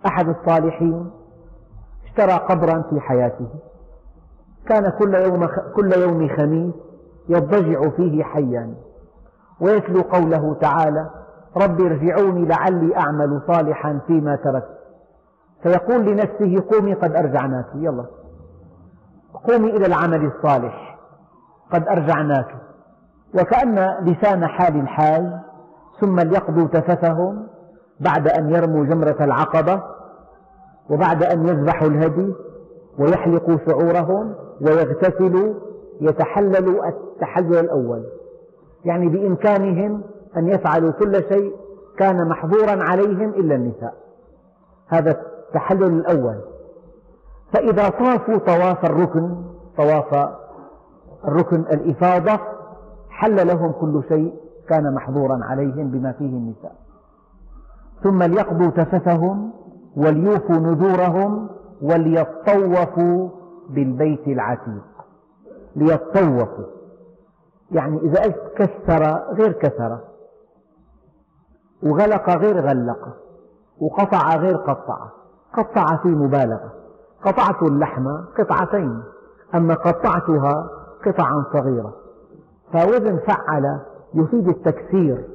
أحد 0.07 0.29
الصالحين 0.29 1.11
اشترى 2.05 2.33
قبرا 2.33 2.83
في 2.89 2.99
حياته. 2.99 3.47
كان 4.67 4.89
كل 4.89 5.15
يوم, 5.15 5.47
كل 5.75 5.93
يوم 5.93 6.29
خميس 6.37 6.73
يضجع 7.29 7.89
فيه 7.89 8.23
حيا 8.23 8.75
ويتلو 9.59 10.01
قوله 10.01 10.53
تعالى 10.61 11.09
رب 11.57 11.81
ارجعوني 11.81 12.45
لعلي 12.45 12.97
أعمل 12.97 13.41
صالحا 13.47 13.99
فيما 14.07 14.35
تركت 14.35 14.75
فيقول 15.63 16.05
لنفسه 16.05 16.63
قومي 16.71 16.93
قد 16.93 17.15
أرجعناك 17.15 17.65
يلا. 17.75 18.05
قومي 19.47 19.69
إلى 19.69 19.85
العمل 19.85 20.25
الصالح 20.25 20.97
قد 21.71 21.87
أرجعناك 21.87 22.55
وكأن 23.39 23.95
لسان 24.01 24.47
حال 24.47 24.79
الحاج 24.79 25.31
ثم 26.01 26.19
ليقضوا 26.19 26.67
تفثهم 26.67 27.47
بعد 27.99 28.27
أن 28.27 28.49
يرموا 28.49 28.85
جمرة 28.85 29.17
العقبة 29.21 29.83
وبعد 30.89 31.23
أن 31.23 31.47
يذبحوا 31.47 31.87
الهدي 31.87 32.33
ويحلقوا 32.99 33.57
شعورهم 33.67 34.35
ويغتسلوا 34.61 35.53
يتحللوا 36.01 36.87
التحلل 36.87 37.59
الأول. 37.59 38.03
يعني 38.85 39.09
بإمكانهم 39.09 40.01
أن 40.37 40.47
يفعلوا 40.47 40.91
كل 40.91 41.23
شيء 41.29 41.55
كان 41.97 42.27
محظورا 42.27 42.83
عليهم 42.83 43.29
إلا 43.29 43.55
النساء. 43.55 43.93
هذا 44.87 45.11
التحلل 45.11 45.83
الأول. 45.83 46.39
فإذا 47.53 47.89
طافوا 47.89 48.37
طواف 48.37 48.85
الركن 48.85 49.35
طواف 49.77 50.29
الركن 51.27 51.59
الإفاضة 51.59 52.39
حل 53.09 53.47
لهم 53.47 53.71
كل 53.71 54.03
شيء 54.09 54.33
كان 54.69 54.93
محظورا 54.93 55.39
عليهم 55.43 55.91
بما 55.91 56.11
فيه 56.11 56.25
النساء. 56.25 56.75
ثم 58.03 58.23
ليقضوا 58.23 58.69
تفثهم 58.69 59.51
وليوفوا 59.97 60.55
نذورهم 60.55 61.49
وليطوفوا 61.81 63.29
بالبيت 63.69 64.27
العتيق. 64.27 64.83
ليطوفوا. 65.75 66.65
يعني 67.71 67.97
إذا 67.97 68.21
قلت 68.23 68.53
كسر 68.55 69.33
غير 69.33 69.51
كسر. 69.51 69.99
وغلق 71.83 72.29
غير 72.29 72.61
غلق. 72.61 73.17
وقطع 73.79 74.35
غير 74.35 74.57
قطع. 74.57 74.97
قطع 75.53 75.95
في 75.95 76.07
مبالغة. 76.07 76.73
قطعت 77.25 77.63
اللحم 77.63 78.07
قطعتين. 78.37 79.03
أما 79.55 79.73
قطعتها 79.73 80.69
قطعا 81.05 81.45
صغيرة. 81.53 81.93
فوزن 82.73 83.17
فعل 83.17 83.79
يفيد 84.13 84.47
التكسير. 84.47 85.27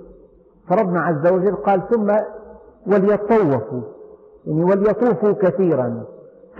فربنا 0.69 1.01
عز 1.01 1.33
وجل 1.33 1.57
قال 1.57 1.89
ثم 1.89 2.17
وليطوفوا. 2.87 3.83
يعني 4.47 4.65
وليطوفوا 4.65 5.33
كثيرا. 5.33 6.05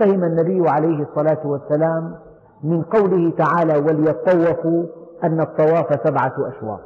فهم 0.01 0.23
النبي 0.23 0.69
عليه 0.69 1.03
الصلاة 1.03 1.47
والسلام 1.47 2.15
من 2.63 2.81
قوله 2.81 3.31
تعالى 3.37 3.77
وليطوفوا 3.77 4.85
أن 5.23 5.41
الطواف 5.41 6.07
سبعة 6.07 6.33
أشواط. 6.39 6.79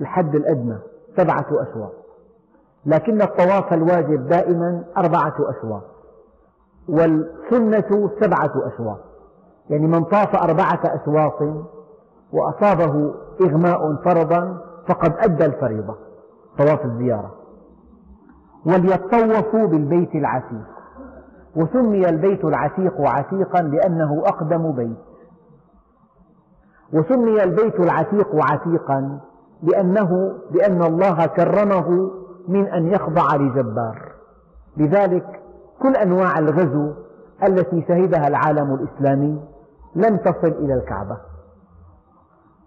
الحد 0.00 0.34
الأدنى 0.34 0.78
سبعة 1.16 1.46
أشواط. 1.50 1.92
لكن 2.86 3.22
الطواف 3.22 3.72
الواجب 3.72 4.28
دائما 4.28 4.84
أربعة 4.96 5.34
أشواط. 5.38 5.82
والسنة 6.88 8.10
سبعة 8.20 8.52
أشواط. 8.74 9.00
يعني 9.70 9.86
من 9.86 10.04
طاف 10.04 10.36
أربعة 10.36 10.80
أشواط 10.84 11.64
وأصابه 12.32 13.14
إغماء 13.40 13.96
فرضا 14.04 14.60
فقد 14.88 15.12
أدى 15.18 15.46
الفريضة 15.46 15.96
طواف 16.58 16.84
الزيارة. 16.84 17.43
وليطوفوا 18.66 19.66
بالبيت 19.66 20.14
العتيق. 20.14 20.66
وسمي 21.56 22.08
البيت 22.08 22.44
العتيق 22.44 23.00
عتيقا 23.00 23.62
لأنه 23.62 24.22
أقدم 24.26 24.72
بيت. 24.72 24.96
وسمي 26.92 27.42
البيت 27.42 27.80
العتيق 27.80 28.28
عتيقا 28.52 29.20
لأنه 29.62 30.34
لأن 30.50 30.82
الله 30.82 31.26
كرمه 31.26 32.10
من 32.48 32.66
أن 32.66 32.86
يخضع 32.86 33.36
لجبار. 33.36 34.12
لذلك 34.76 35.40
كل 35.82 35.96
أنواع 35.96 36.38
الغزو 36.38 36.92
التي 37.42 37.84
شهدها 37.88 38.28
العالم 38.28 38.74
الإسلامي 38.74 39.40
لم 39.96 40.16
تصل 40.16 40.48
إلى 40.48 40.74
الكعبة. 40.74 41.16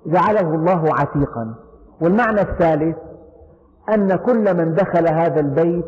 جعله 0.05 0.55
الله 0.55 0.93
عتيقا. 0.99 1.55
والمعنى 2.01 2.41
الثالث 2.41 2.97
أن 3.89 4.15
كل 4.15 4.57
من 4.57 4.73
دخل 4.73 5.07
هذا 5.07 5.39
البيت 5.39 5.85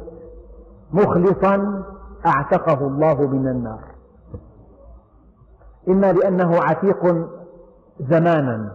مخلصا 0.94 1.84
أعتقه 2.26 2.88
الله 2.88 3.22
من 3.28 3.48
النار. 3.48 3.82
إما 5.90 6.12
لأنه 6.12 6.64
عتيق 6.64 7.28
زمانا 8.00 8.72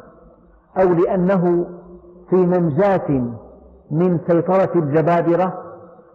أو 0.79 0.93
لأنه 0.93 1.66
في 2.31 2.37
منجاة 2.37 3.25
من 3.91 4.18
سيطرة 4.27 4.70
الجبابرة 4.75 5.62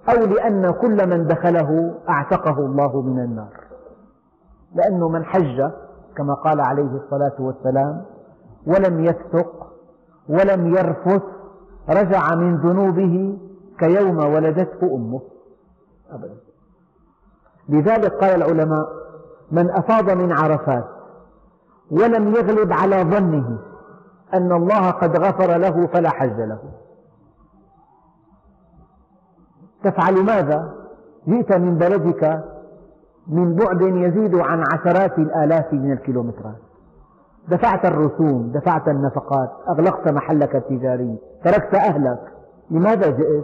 أو 0.10 0.26
لأن 0.26 0.72
كل 0.72 1.10
من 1.10 1.28
دخله 1.28 1.96
أعتقه 2.10 2.60
الله 2.60 3.02
من 3.02 3.20
النار. 3.20 3.54
لأنه 4.76 5.10
من 5.10 5.26
حج 5.26 5.72
كما 6.16 6.34
قال 6.34 6.62
عليه 6.62 6.92
الصلاة 6.96 7.36
والسلام 7.40 8.06
ولم 8.68 9.06
يفسق 9.06 9.68
ولم 10.30 10.76
يرفث 10.76 11.22
رجع 11.90 12.36
من 12.36 12.58
ذنوبه 12.58 13.38
كيوم 13.80 14.18
ولدته 14.18 14.96
أمه. 14.96 15.22
أبدا. 16.12 16.36
لذلك 17.70 18.14
قال 18.14 18.44
العلماء 18.44 18.90
من 19.52 19.70
أفاض 19.70 20.10
من 20.10 20.32
عرفات 20.32 20.86
ولم 21.92 22.36
يغلب 22.36 22.74
على 22.74 23.04
ظنه 23.04 23.60
أن 24.34 24.52
الله 24.52 24.92
قد 24.92 25.18
غفر 25.18 25.58
له 25.58 25.88
فلا 25.88 26.10
حج 26.10 26.42
له. 26.42 26.60
تفعل 29.84 30.26
ماذا؟ 30.26 30.74
جئت 31.28 31.54
من 31.54 31.78
بلدك 31.78 32.44
من 33.28 33.56
بعد 33.56 33.82
يزيد 33.82 34.36
عن 34.36 34.64
عشرات 34.74 35.18
الآلاف 35.18 35.74
من 35.74 35.92
الكيلومترات. 35.92 36.69
دفعت 37.50 37.86
الرسوم 37.86 38.52
دفعت 38.52 38.88
النفقات 38.88 39.50
أغلقت 39.70 40.08
محلك 40.08 40.56
التجاري 40.56 41.18
تركت 41.44 41.76
أهلك 41.76 42.20
لماذا 42.72 43.10
جئت؟ 43.10 43.44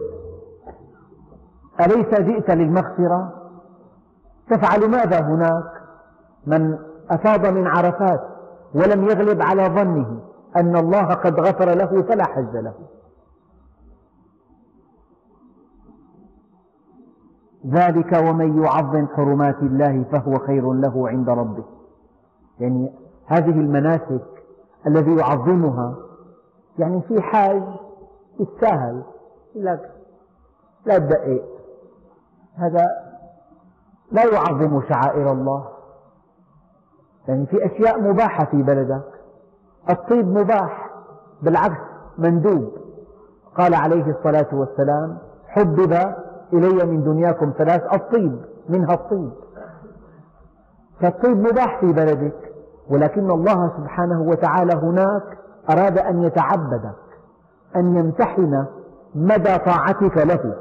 أليس 1.79 2.21
جئت 2.21 2.51
للمغفرة؟ 2.51 3.33
تفعل 4.49 4.89
ماذا 4.89 5.19
هناك؟ 5.21 5.63
من 6.47 6.77
أفاض 7.09 7.45
من 7.45 7.67
عرفات 7.67 8.21
ولم 8.75 9.03
يغلب 9.03 9.41
على 9.41 9.63
ظنه 9.63 10.19
أن 10.55 10.75
الله 10.75 11.05
قد 11.05 11.39
غفر 11.39 11.73
له 11.75 12.01
فلا 12.01 12.23
حج 12.23 12.55
له 12.57 12.73
ذلك 17.67 18.13
ومن 18.13 18.63
يعظم 18.63 19.07
حرمات 19.07 19.59
الله 19.61 20.03
فهو 20.11 20.39
خير 20.39 20.73
له 20.73 21.09
عند 21.09 21.29
ربه 21.29 21.63
يعني 22.59 22.91
هذه 23.25 23.49
المناسك 23.49 24.25
الذي 24.87 25.15
يعظمها. 25.15 25.95
يعني 26.79 27.01
في 27.01 27.21
حاج 27.21 27.63
يتساهل 28.39 29.03
يقول 29.55 29.65
لك 29.65 29.91
لا 30.85 30.97
تدقق 30.97 31.43
هذا 32.55 32.85
لا 34.11 34.23
يعظم 34.23 34.81
شعائر 34.89 35.31
الله. 35.31 35.67
يعني 37.27 37.45
في 37.45 37.65
أشياء 37.65 38.01
مباحة 38.01 38.45
في 38.45 38.63
بلدك. 38.63 39.03
الطيب 39.89 40.27
مباح 40.27 40.89
بالعكس 41.41 41.81
مندوب. 42.17 42.71
قال 43.57 43.73
عليه 43.73 44.17
الصلاة 44.17 44.47
والسلام 44.53 45.17
حبب 45.47 45.93
إلي 46.53 46.85
من 46.85 47.03
دنياكم 47.03 47.53
ثلاث 47.57 47.93
الطيب 47.93 48.41
منها 48.69 48.93
الطيب. 48.93 49.31
فالطيب 51.01 51.37
مباح 51.37 51.79
في 51.79 51.93
بلدك. 51.93 52.54
ولكن 52.89 53.31
الله 53.31 53.71
سبحانه 53.77 54.21
وتعالى 54.21 54.73
هناك 54.73 55.37
أراد 55.69 55.97
أن 55.97 56.23
يتعبدك 56.23 56.95
أن 57.75 57.95
يمتحن 57.95 58.65
مدى 59.15 59.57
طاعتك 59.57 60.17
له. 60.17 60.55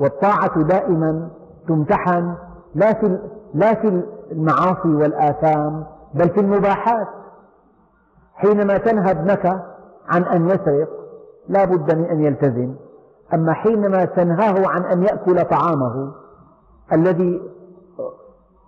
والطاعة 0.00 0.62
دائما 0.62 1.28
تمتحن 1.68 2.34
لا 2.74 2.92
في 2.92 3.18
لا 3.54 3.74
في 3.74 4.02
المعاصي 4.32 4.88
والآثام 4.88 5.84
بل 6.14 6.28
في 6.28 6.40
المباحات. 6.40 7.08
حينما 8.34 8.78
تنهى 8.78 9.10
ابنك 9.10 9.62
عن 10.08 10.22
أن 10.22 10.48
يسرق 10.48 10.88
لا 11.48 11.64
بد 11.64 11.98
من 11.98 12.04
أن 12.04 12.20
يلتزم. 12.20 12.74
أما 13.34 13.52
حينما 13.52 14.04
تنهاه 14.04 14.68
عن 14.68 14.84
أن 14.84 15.02
يأكل 15.02 15.44
طعامه 15.44 16.12
الذي 16.92 17.42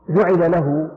جعل 0.08 0.50
له 0.50 0.90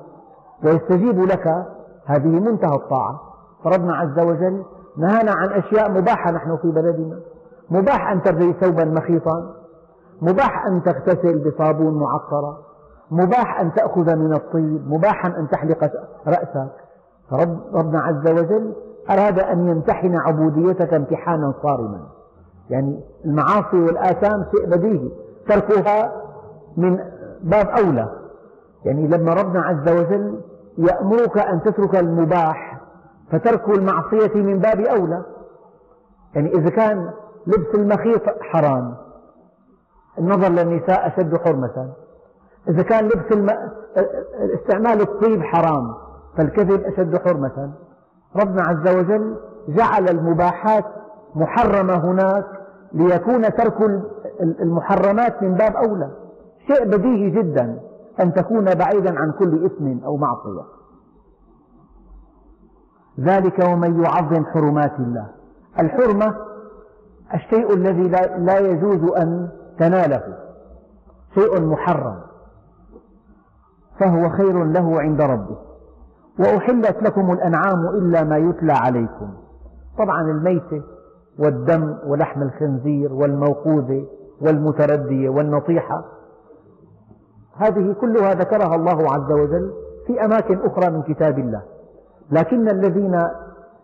ويستجيب 0.63 1.19
لك 1.19 1.65
هذه 2.05 2.39
منتهى 2.39 2.75
الطاعة. 2.75 3.21
فربنا 3.63 3.95
عز 3.95 4.19
وجل 4.19 4.63
نهانا 4.97 5.31
عن 5.31 5.49
أشياء 5.49 5.91
مباحة 5.91 6.31
نحن 6.31 6.57
في 6.57 6.71
بلدنا. 6.71 7.19
مباح 7.69 8.11
أن 8.11 8.21
ترتدي 8.21 8.53
ثوبا 8.53 8.85
مخيطا. 8.85 9.53
مباح 10.21 10.65
أن 10.65 10.83
تغتسل 10.83 11.49
بصابون 11.49 11.99
معطرة 11.99 12.57
مباح 13.11 13.59
أن 13.59 13.73
تأخذ 13.73 14.15
من 14.15 14.33
الطيب. 14.33 14.91
مباحا 14.91 15.27
أن 15.27 15.47
تحلق 15.49 15.91
رأسك. 16.27 16.71
ربنا 17.73 17.99
عز 17.99 18.31
وجل 18.31 18.73
أراد 19.09 19.39
أن 19.39 19.67
يمتحن 19.67 20.15
عبوديتك 20.15 20.93
امتحانا 20.93 21.53
صارما. 21.63 21.99
يعني 22.69 22.99
المعاصي 23.25 23.77
والآثام 23.77 24.45
شيء 24.55 24.65
بديهي. 24.69 25.09
تركها 25.47 26.11
من 26.77 26.99
باب 27.43 27.67
أولى. 27.67 28.09
يعني 28.85 29.07
لما 29.07 29.33
ربنا 29.33 29.61
عز 29.61 29.89
وجل 29.91 30.41
يأمرك 30.77 31.37
أن 31.37 31.61
تترك 31.63 31.95
المباح 31.95 32.81
فترك 33.31 33.69
المعصية 33.69 34.35
من 34.35 34.59
باب 34.59 34.79
أولى 34.79 35.23
يعني 36.35 36.49
إذا 36.51 36.69
كان 36.69 37.09
لبس 37.47 37.75
المخيط 37.75 38.21
حرام 38.41 38.95
النظر 40.19 40.49
للنساء 40.49 41.07
أشد 41.07 41.37
حرمة 41.37 41.93
إذا 42.69 42.83
كان 42.83 43.05
لبس 43.05 43.31
الم... 43.31 43.49
استعمال 44.61 45.01
الطيب 45.01 45.41
حرام 45.43 45.93
فالكذب 46.37 46.83
أشد 46.83 47.17
حرمة. 47.17 47.71
ربنا 48.35 48.61
عز 48.61 48.95
وجل 48.95 49.35
جعل 49.67 50.09
المباحات 50.09 50.85
محرمة 51.35 51.95
هناك 51.95 52.45
ليكون 52.93 53.41
ترك 53.41 54.01
المحرمات 54.41 55.43
من 55.43 55.53
باب 55.53 55.75
أولى 55.75 56.11
شيء 56.67 56.85
بديهي 56.85 57.29
جدا. 57.29 57.79
أن 58.19 58.33
تكون 58.33 58.65
بعيدا 58.65 59.19
عن 59.19 59.31
كل 59.31 59.65
إثم 59.65 60.05
أو 60.05 60.17
معصية. 60.17 60.63
ذلك 63.19 63.59
ومن 63.69 64.03
يعظم 64.03 64.45
حرمات 64.45 64.99
الله. 64.99 65.27
الحرمة 65.79 66.35
الشيء 67.33 67.73
الذي 67.73 68.07
لا 68.37 68.59
يجوز 68.59 69.11
أن 69.11 69.49
تناله. 69.79 70.37
شيء 71.35 71.61
محرم. 71.61 72.19
فهو 73.99 74.29
خير 74.29 74.63
له 74.63 75.01
عند 75.01 75.21
ربه. 75.21 75.57
وأحلت 76.39 77.03
لكم 77.03 77.31
الأنعام 77.31 77.87
إلا 77.87 78.23
ما 78.23 78.37
يتلى 78.37 78.73
عليكم. 78.73 79.33
طبعا 79.97 80.21
الميتة 80.21 80.83
والدم 81.39 81.97
ولحم 82.05 82.41
الخنزير 82.41 83.13
والموقوذة 83.13 84.05
والمتردية 84.41 85.29
والنطيحة 85.29 86.05
هذه 87.57 87.95
كلها 88.01 88.33
ذكرها 88.33 88.75
الله 88.75 89.13
عز 89.13 89.31
وجل 89.31 89.73
في 90.07 90.25
أماكن 90.25 90.59
أخرى 90.65 90.89
من 90.89 91.01
كتاب 91.01 91.39
الله. 91.39 91.61
لكن 92.31 92.69
الذين 92.69 93.27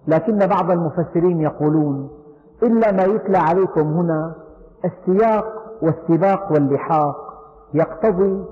لكن 0.08 0.38
بعض 0.38 0.72
المفسرين 0.72 1.42
يقولون 1.42 2.10
إلا 2.64 2.92
ما 2.92 3.04
يتلى 3.04 3.38
عليكم 3.38 3.82
هنا 3.82 4.36
السياق 4.86 5.46
والسباق 5.82 6.52
واللحاق. 6.52 7.16
يقتضي 7.74 8.46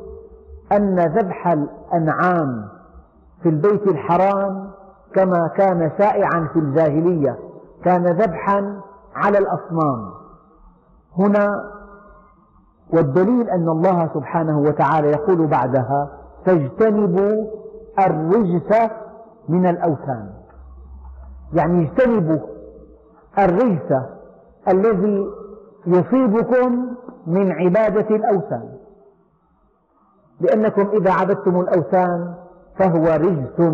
أن 0.71 0.99
ذبح 0.99 1.47
الأنعام 1.47 2.67
في 3.43 3.49
البيت 3.49 3.87
الحرام 3.87 4.71
كما 5.13 5.47
كان 5.47 5.91
شائعا 5.97 6.47
في 6.53 6.59
الجاهلية 6.59 7.37
كان 7.83 8.07
ذبحا 8.07 8.81
على 9.15 9.37
الأصنام. 9.37 10.11
هنا 11.17 11.71
والدليل 12.93 13.49
أن 13.49 13.69
الله 13.69 14.09
سبحانه 14.13 14.59
وتعالى 14.59 15.07
يقول 15.07 15.47
بعدها 15.47 16.09
فاجتنبوا 16.45 17.47
الرجس 17.99 18.89
من 19.49 19.65
الأوثان. 19.65 20.29
يعني 21.53 21.83
اجتنبوا 21.87 22.39
الرجس 23.39 23.93
الذي 24.67 25.25
يصيبكم 25.87 26.87
من 27.27 27.51
عبادة 27.51 28.15
الأوثان. 28.15 28.69
لأنكم 30.39 30.87
إذا 30.87 31.11
عبدتم 31.11 31.59
الأوثان 31.59 32.33
فهو 32.77 33.03
رجس 33.03 33.73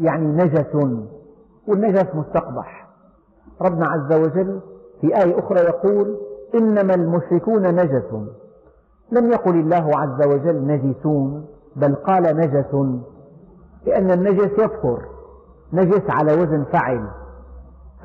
يعني 0.00 0.26
نجس 0.26 0.74
والنجس 1.66 2.14
مستقبح. 2.14 2.88
ربنا 3.60 3.86
عز 3.86 4.12
وجل 4.12 4.60
في 5.00 5.22
آية 5.22 5.38
أخرى 5.38 5.60
يقول 5.60 6.16
إنما 6.54 6.94
المشركون 6.94 7.74
نجس. 7.74 8.12
لم 9.12 9.32
يقل 9.32 9.60
الله 9.60 9.98
عز 9.98 10.26
وجل 10.26 10.66
نجسون 10.66 11.46
بل 11.76 11.94
قال 11.94 12.36
نجس 12.36 12.74
لأن 13.86 14.10
النجس 14.10 14.58
يكفر 14.58 15.02
نجس 15.72 16.10
على 16.10 16.32
وزن 16.32 16.64
فعل 16.64 17.08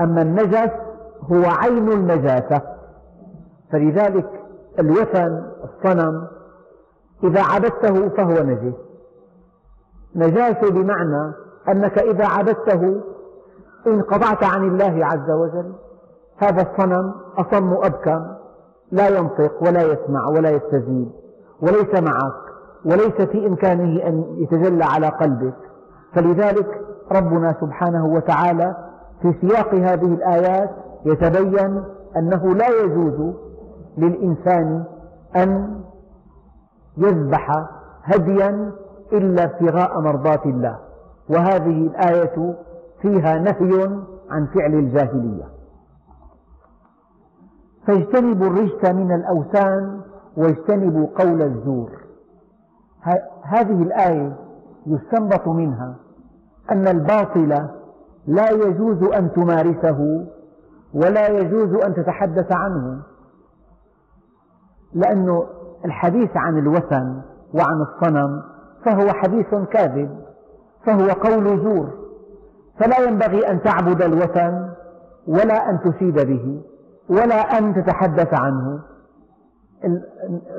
أما 0.01 0.21
النجس 0.21 0.71
هو 1.31 1.43
عين 1.45 1.91
النجاسة. 1.91 2.61
فلذلك 3.71 4.29
الوثن 4.79 5.43
الصنم 5.63 6.27
إذا 7.23 7.41
عبدته 7.43 8.09
فهو 8.09 8.43
نجس. 8.43 8.75
نجاسة 10.15 10.71
بمعنى 10.71 11.33
أنك 11.69 11.99
إذا 11.99 12.27
عبدته 12.27 13.01
انقطعت 13.87 14.43
عن 14.43 14.67
الله 14.67 15.05
عز 15.05 15.31
وجل 15.31 15.73
هذا 16.37 16.61
الصنم 16.61 17.13
أصم 17.37 17.73
أبكم 17.73 18.25
لا 18.91 19.07
ينطق 19.07 19.63
ولا 19.63 19.81
يسمع 19.81 20.27
ولا 20.27 20.49
يستجيب 20.49 21.11
وليس 21.61 22.01
معك 22.01 22.47
وليس 22.85 23.21
في 23.31 23.47
إمكانه 23.47 24.07
أن 24.07 24.25
يتجلى 24.37 24.85
على 24.85 25.07
قلبك. 25.07 25.55
فلذلك 26.13 26.81
ربنا 27.11 27.55
سبحانه 27.61 28.05
وتعالى 28.05 28.75
في 29.21 29.33
سياق 29.41 29.73
هذه 29.75 30.13
الآيات 30.13 30.69
يتبين 31.05 31.83
أنه 32.17 32.55
لا 32.55 32.67
يجوز 32.83 33.33
للإنسان 33.97 34.83
أن 35.35 35.81
يذبح 36.97 37.67
هديا 38.03 38.71
إلا 39.13 39.43
ابتغاء 39.43 39.99
مرضاة 39.99 40.41
الله. 40.45 40.77
وهذه 41.29 41.87
الآية 41.87 42.55
فيها 43.01 43.37
نهي 43.37 43.89
عن 44.31 44.47
فعل 44.55 44.73
الجاهلية. 44.73 45.56
فاجتنبوا 47.87 48.47
الرجس 48.47 48.85
من 48.85 49.11
الأوثان 49.11 50.01
واجتنبوا 50.37 51.07
قول 51.15 51.41
الزور. 51.41 51.91
هذه 53.43 53.83
الآية 53.83 54.35
يستنبط 54.87 55.47
منها 55.47 55.95
أن 56.71 56.87
الباطل 56.87 57.67
لا 58.27 58.49
يجوز 58.49 59.03
أن 59.03 59.31
تمارسه 59.31 60.27
ولا 60.93 61.27
يجوز 61.27 61.83
أن 61.83 61.93
تتحدث 61.93 62.51
عنه 62.51 63.01
لأن 64.93 65.43
الحديث 65.85 66.29
عن 66.35 66.57
الوثن 66.57 67.21
وعن 67.53 67.81
الصنم 67.81 68.43
فهو 68.85 69.09
حديث 69.09 69.55
كاذب 69.55 70.19
فهو 70.85 71.07
قول 71.07 71.63
زور. 71.63 71.89
فلا 72.79 72.99
ينبغي 72.99 73.51
أن 73.51 73.61
تعبد 73.61 74.01
الوثن 74.01 74.69
ولا 75.27 75.69
أن 75.69 75.79
تشيد 75.79 76.15
به. 76.27 76.61
ولا 77.09 77.57
أن 77.57 77.73
تتحدث 77.75 78.33
عنه. 78.33 78.79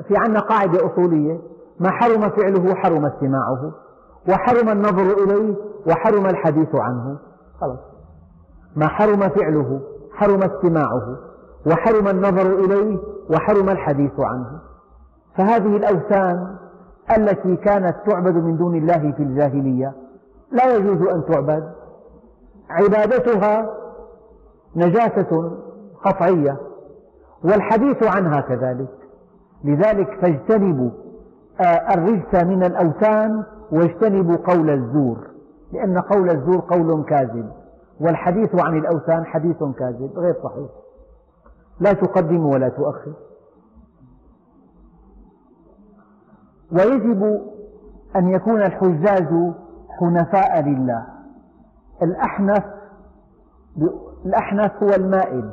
في 0.07 0.17
عنا 0.17 0.39
قاعدة 0.39 0.93
أصولية. 0.93 1.39
ما 1.79 1.91
حرم 1.91 2.29
فعله 2.29 2.75
حرم 2.75 3.05
استماعه. 3.05 3.71
وحرم 4.29 4.69
النظر 4.69 5.23
إليه 5.23 5.55
وحرم 5.87 6.25
الحديث 6.25 6.75
عنه. 6.75 7.17
خلاص. 7.61 7.79
ما 8.75 8.87
حرم 8.87 9.19
فعله 9.29 9.81
حرم 10.13 10.43
استماعه. 10.43 11.17
وحرم 11.67 12.07
النظر 12.07 12.55
إليه 12.59 12.97
وحرم 13.29 13.69
الحديث 13.69 14.19
عنه. 14.19 14.59
فهذه 15.37 15.77
الأوثان 15.77 16.55
التي 17.17 17.55
كانت 17.55 17.95
تعبد 18.07 18.35
من 18.35 18.57
دون 18.57 18.75
الله 18.75 19.11
في 19.11 19.23
الجاهلية 19.23 19.93
لا 20.51 20.75
يجوز 20.75 21.07
أن 21.07 21.25
تعبد. 21.25 21.71
عبادتها 22.69 23.69
نجاسة 24.75 25.51
قطعية 26.05 26.57
والحديث 27.43 28.03
عنها 28.03 28.41
كذلك. 28.41 28.89
لذلك 29.63 30.19
فاجتنبوا 30.21 30.89
آه، 31.61 31.93
الرجس 31.93 32.43
من 32.43 32.63
الأوثان 32.63 33.43
واجتنبوا 33.71 34.35
قول 34.35 34.69
الزور 34.69 35.27
لأن 35.73 35.99
قول 35.99 36.29
الزور 36.29 36.59
قول 36.59 37.03
كاذب 37.03 37.51
والحديث 37.99 38.55
عن 38.55 38.77
الأوثان 38.77 39.25
حديث 39.25 39.57
كاذب 39.57 40.11
غير 40.15 40.35
صحيح. 40.43 40.69
لا 41.79 41.93
تقدم 41.93 42.45
ولا 42.45 42.69
تؤخر. 42.69 43.13
ويجب 46.71 47.41
أن 48.15 48.29
يكون 48.29 48.61
الحجاج 48.61 49.53
حنفاء 49.99 50.61
لله. 50.61 51.05
الأحنف 52.01 52.63
الأحنف 54.25 54.83
هو 54.83 54.89
المائل 54.89 55.49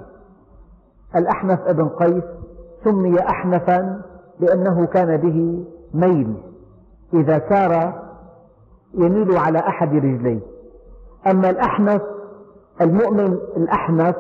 الأحنف 1.17 1.61
ابن 1.67 1.89
قيس 1.89 2.25
سمي 2.85 3.21
أحنفا 3.21 4.03
لأنه 4.41 4.87
كان 4.87 5.17
به 5.17 5.65
ميل 5.95 6.35
إذا 7.15 7.43
سار 7.49 8.03
يميل 8.95 9.37
على 9.37 9.59
أحد 9.59 9.95
رجليه. 9.95 10.41
أما 11.31 11.51
الأحنف 11.51 12.03
المؤمن 12.81 13.39
الأحنف 13.57 14.17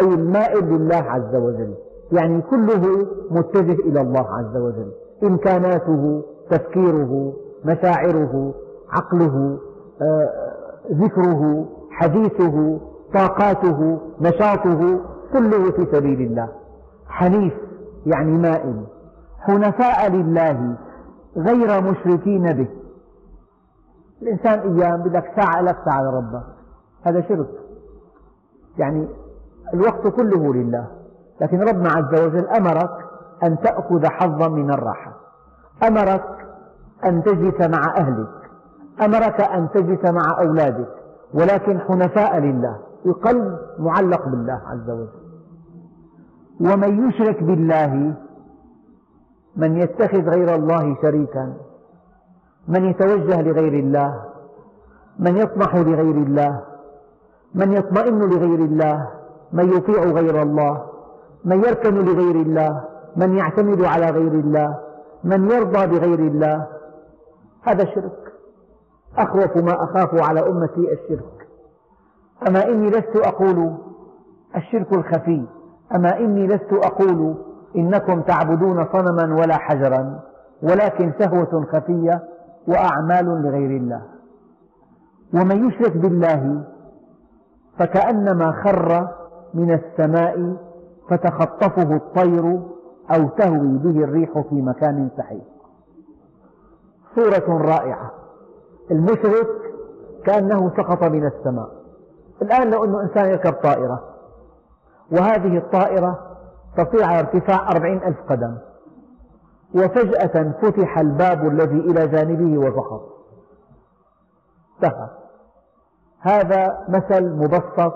أي 0.00 0.14
المائل 0.14 0.64
لله 0.64 0.96
عز 1.08 1.34
وجل 1.34 1.74
يعني 2.12 2.42
كله 2.42 3.06
متجه 3.30 3.72
إلى 3.72 4.00
الله 4.00 4.26
عز 4.34 4.56
وجل 4.56 4.92
إمكاناته 5.22 6.22
تفكيره 6.50 7.32
مشاعره 7.64 8.54
عقله 8.90 9.58
آه، 10.02 10.30
ذكره 10.92 11.66
حديثه 11.90 12.80
طاقاته 13.14 13.98
نشاطه. 14.20 15.00
كله 15.32 15.70
في 15.70 15.86
سبيل 15.92 16.20
الله. 16.20 16.48
حنيف 17.08 17.54
يعني 18.06 18.32
مائل. 18.32 18.86
حنفاء 19.40 20.10
لله 20.12 20.76
غير 21.36 21.82
مشركين 21.82 22.52
به. 22.52 22.68
الإنسان 24.22 24.58
أيام 24.58 25.02
بدك 25.02 25.24
ساعة 25.36 25.60
لك 25.60 25.76
ساعة 25.84 26.02
لربك 26.02 26.44
هذا 27.02 27.20
شرك. 27.28 27.48
يعني 28.78 29.08
الوقت 29.74 30.06
كله 30.06 30.54
لله. 30.54 30.86
لكن 31.40 31.60
ربنا 31.60 31.88
عز 31.88 32.20
وجل 32.20 32.46
أمرك 32.48 32.90
أن 33.42 33.58
تأخذ 33.58 34.06
حظا 34.06 34.48
من 34.48 34.70
الراحة. 34.70 35.12
أمرك 35.88 36.24
أن 37.04 37.22
تجلس 37.22 37.68
مع 37.68 37.96
أهلك. 37.96 38.50
أمرك 39.02 39.40
أن 39.40 39.68
تجلس 39.74 40.10
مع 40.10 40.40
أولادك. 40.40 40.88
ولكن 41.34 41.80
حنفاء 41.80 42.38
لله. 42.38 42.78
القلب 43.06 43.58
معلق 43.78 44.28
بالله 44.28 44.60
عز 44.66 44.90
وجل. 44.90 45.21
ومن 46.60 47.08
يشرك 47.08 47.42
بالله 47.42 48.14
من 49.56 49.76
يتخذ 49.76 50.28
غير 50.28 50.54
الله 50.54 50.96
شريكا 51.02 51.54
من 52.68 52.84
يتوجه 52.84 53.42
لغير 53.42 53.72
الله 53.72 54.24
من 55.18 55.36
يطمح 55.36 55.76
لغير 55.76 56.16
الله 56.16 56.62
من 57.54 57.72
يطمئن 57.72 58.18
لغير 58.18 58.58
الله 58.58 59.08
من 59.52 59.72
يطيع 59.72 60.02
غير 60.02 60.42
الله 60.42 60.84
من 61.44 61.64
يركن 61.64 61.94
لغير 61.94 62.36
الله 62.36 62.84
من 63.16 63.36
يعتمد 63.36 63.84
على 63.84 64.10
غير 64.10 64.32
الله 64.32 64.78
من 65.24 65.50
يرضى 65.50 65.86
بغير 65.86 66.18
الله. 66.18 66.66
هذا 67.62 67.84
شرك. 67.84 68.32
أخوف 69.18 69.56
ما 69.56 69.84
أخاف 69.84 70.14
على 70.14 70.40
أمتي 70.40 70.92
الشرك. 70.92 71.48
أما 72.48 72.68
إني 72.68 72.90
لست 72.90 73.16
أقول 73.16 73.74
الشرك 74.56 74.92
الخفي. 74.92 75.46
أما 75.94 76.18
إني 76.18 76.46
لست 76.46 76.72
أقول 76.72 77.34
إنكم 77.76 78.20
تعبدون 78.20 78.86
صنما 78.92 79.34
ولا 79.34 79.56
حجرا 79.56 80.20
ولكن 80.62 81.12
سهوة 81.18 81.66
خفية 81.72 82.22
وأعمال 82.68 83.42
لغير 83.42 83.76
الله. 83.76 84.02
ومن 85.34 85.68
يشرك 85.68 85.96
بالله 85.96 86.64
فكأنما 87.78 88.52
خر 88.52 89.08
من 89.54 89.72
السماء 89.74 90.56
فتخطفه 91.10 91.96
الطير 91.96 92.60
أو 93.16 93.28
تهوي 93.28 93.78
به 93.78 94.04
الريح 94.04 94.38
في 94.38 94.54
مكان 94.54 95.08
سحيق. 95.16 95.44
صورة 97.14 97.58
رائعة. 97.58 98.10
المشرك 98.90 99.48
كأنه 100.24 100.70
سقط 100.76 101.04
من 101.04 101.26
السماء. 101.26 101.68
الآن 102.42 102.70
لو 102.70 102.84
أن 102.84 102.94
إنسان 102.94 103.28
يركب 103.28 103.52
طائرة 103.52 104.11
وهذه 105.12 105.58
الطائرة 105.58 106.18
تطير 106.76 107.04
على 107.04 107.18
ارتفاع 107.20 107.70
أربعين 107.70 108.02
ألف 108.02 108.16
قدم. 108.28 108.56
وفجأة 109.74 110.52
فتح 110.62 110.98
الباب 110.98 111.48
الذي 111.48 111.78
إلى 111.78 112.08
جانبه 112.08 112.58
وسقط 112.58 113.02
انتهى. 114.74 115.08
هذا 116.20 116.78
مثل 116.88 117.30
مبسط 117.30 117.94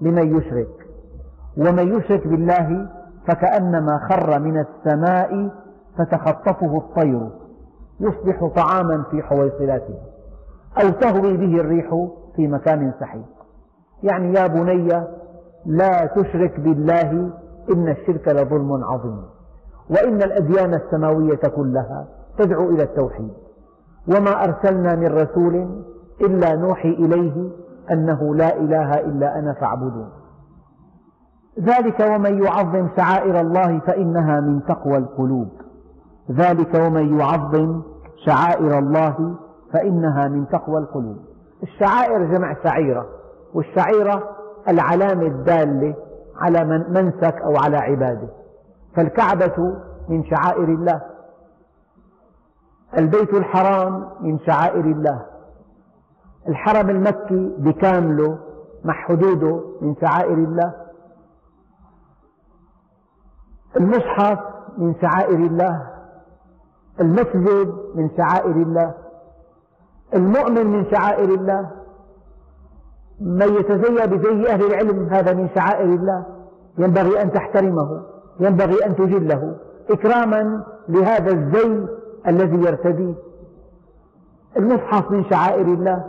لمن 0.00 0.36
يشرك. 0.36 0.88
ومن 1.56 1.98
يشرك 1.98 2.26
بالله 2.26 2.88
فكأنما 3.26 4.08
خر 4.08 4.38
من 4.38 4.60
السماء 4.60 5.50
فتخطفه 5.98 6.76
الطير. 6.76 7.28
يصبح 8.00 8.46
طعاما 8.56 9.04
في 9.10 9.22
حويصلاته. 9.22 9.94
أو 10.82 10.88
تهوي 10.90 11.36
به 11.36 11.60
الريح 11.60 12.08
في 12.36 12.48
مكان 12.48 12.92
سحيق. 13.00 13.28
يعني 14.02 14.32
يا 14.32 14.46
بني 14.46 15.17
لا 15.68 16.06
تشرك 16.06 16.60
بالله 16.60 17.30
إن 17.72 17.88
الشرك 17.88 18.28
لظلم 18.28 18.84
عظيم. 18.84 19.22
وإن 19.90 20.22
الأديان 20.22 20.74
السماوية 20.74 21.40
كلها 21.56 22.06
تدعو 22.38 22.70
إلى 22.70 22.82
التوحيد. 22.82 23.32
وما 24.08 24.44
أرسلنا 24.44 24.94
من 24.94 25.06
رسول 25.06 25.84
إلا 26.20 26.56
نوحي 26.56 26.88
إليه 26.88 27.50
أنه 27.90 28.34
لا 28.34 28.56
إله 28.56 28.94
إلا 28.94 29.38
أنا 29.38 29.52
فاعبدون. 29.52 30.08
ذلك 31.60 32.00
ومن 32.00 32.44
يعظم 32.44 32.88
شعائر 32.96 33.40
الله 33.40 33.78
فإنها 33.78 34.40
من 34.40 34.64
تقوى 34.64 34.96
القلوب. 34.96 35.48
ذلك 36.32 36.74
ومن 36.74 37.20
يعظم 37.20 37.82
شعائر 38.26 38.78
الله 38.78 39.34
فإنها 39.72 40.28
من 40.28 40.48
تقوى 40.48 40.78
القلوب. 40.78 41.16
الشعائر 41.62 42.24
جمع 42.24 42.56
شعيرة 42.64 43.06
والشعيرة 43.54 44.37
العلامة 44.68 45.26
الدالة 45.26 45.94
على 46.36 46.64
منسك 46.64 47.34
أو 47.34 47.56
على 47.56 47.76
عبادة. 47.76 48.28
فالكعبة 48.96 49.76
من 50.08 50.24
شعائر 50.24 50.64
الله. 50.64 51.02
البيت 52.98 53.34
الحرام 53.34 54.10
من 54.20 54.38
شعائر 54.38 54.84
الله. 54.84 55.26
الحرم 56.48 56.90
المكي 56.90 57.54
بكامله 57.58 58.38
مع 58.84 58.94
حدوده 58.94 59.60
من 59.80 59.94
شعائر 60.00 60.34
الله. 60.34 60.74
المصحف 63.76 64.38
من 64.78 64.94
شعائر 65.00 65.38
الله. 65.38 65.86
المسجد 67.00 67.74
من 67.94 68.10
شعائر 68.16 68.56
الله. 68.56 68.94
المؤمن 70.14 70.66
من 70.66 70.90
شعائر 70.90 71.28
الله. 71.28 71.77
من 73.20 73.54
يتزيى 73.54 74.06
بزي 74.06 74.50
أهل 74.50 74.66
العلم 74.66 75.08
هذا 75.10 75.32
من 75.32 75.48
شعائر 75.54 75.84
الله. 75.84 76.26
ينبغي 76.78 77.22
أن 77.22 77.32
تحترمه 77.32 78.02
ينبغي 78.40 78.86
أن 78.86 78.96
تجله 78.96 79.56
إكراما 79.90 80.64
لهذا 80.88 81.30
الزي 81.32 81.86
الذي 82.26 82.56
يرتديه 82.56 83.14
المصحف 84.56 85.10
من 85.10 85.24
شعائر 85.24 85.66
الله. 85.66 86.04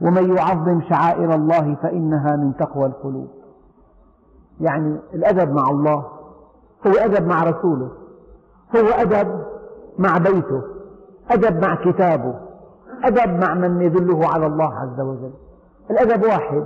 ومن 0.00 0.36
يعظم 0.36 0.80
شعائر 0.88 1.34
الله 1.34 1.74
فإنها 1.82 2.36
من 2.36 2.56
تقوى 2.56 2.86
القلوب. 2.86 3.28
يعني 4.60 4.96
الأدب 5.14 5.52
مع 5.52 5.70
الله. 5.70 6.04
هو 6.86 6.92
أدب 6.92 7.26
مع 7.26 7.44
رسوله. 7.44 7.90
هو 8.76 8.88
أدب 8.88 9.44
مع 9.98 10.18
بيته. 10.18 10.62
أدب 11.30 11.62
مع 11.62 11.74
كتابه. 11.74 12.34
أدب 13.04 13.44
مع 13.44 13.54
من 13.54 13.82
يدله 13.82 14.28
على 14.28 14.46
الله 14.46 14.74
عز 14.74 15.00
وجل. 15.00 15.32
الأدب 15.90 16.22
واحد 16.22 16.64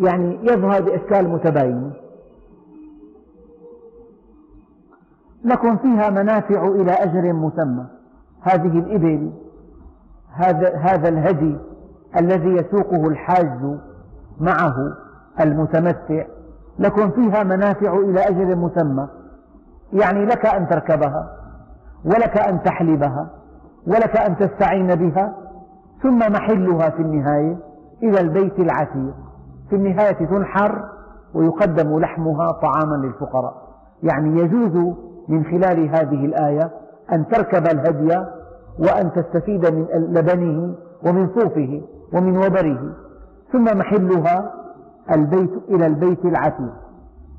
يعني 0.00 0.38
يظهر 0.42 0.80
بأشكال 0.80 1.28
متباينة 1.28 1.92
لكم 5.44 5.76
فيها 5.76 6.10
منافع 6.10 6.66
إلى 6.66 6.92
أجر 6.92 7.32
مسمى. 7.32 7.86
هذه 8.42 8.78
الإبل 8.78 9.32
هذا, 10.32 10.76
هذا 10.76 11.08
الهدي 11.08 11.56
الذي 12.16 12.48
يسوقه 12.48 13.08
الحاج 13.08 13.78
معه 14.40 14.76
المتمتع. 15.40 16.24
لكم 16.78 17.10
فيها 17.10 17.42
منافع 17.44 17.94
إلى 17.96 18.20
أجل 18.20 18.56
مسمى. 18.56 19.08
يعني 19.92 20.24
لك 20.24 20.46
أن 20.46 20.68
تركبها 20.68 21.36
ولك 22.04 22.38
أن 22.38 22.62
تحلبها 22.62 23.30
ولك 23.86 24.16
أن 24.16 24.36
تستعين 24.36 24.94
بها 24.94 25.34
ثم 26.02 26.18
محلها 26.18 26.90
في 26.90 27.02
النهاية. 27.02 27.56
إلى 28.02 28.20
البيت 28.20 28.58
العتيق. 28.58 29.14
في 29.70 29.76
النهاية 29.76 30.26
تنحر 30.26 30.88
ويقدم 31.34 31.98
لحمها 31.98 32.48
طعاما 32.48 33.06
للفقراء. 33.06 33.54
يعني 34.02 34.40
يجوز 34.40 34.94
من 35.28 35.44
خلال 35.44 35.88
هذه 35.88 36.24
الآية 36.24 36.70
أن 37.12 37.28
تركب 37.28 37.66
الهدي 37.66 38.24
وأن 38.78 39.12
تستفيد 39.12 39.66
من 39.66 39.86
لبنه 39.92 40.74
ومن 41.06 41.28
صوفه 41.28 41.82
ومن 42.12 42.36
وبره. 42.36 42.92
ثم 43.52 43.78
محلها 43.78 44.54
البيت 45.14 45.50
إلى 45.68 45.86
البيت 45.86 46.24
العتيق. 46.24 46.72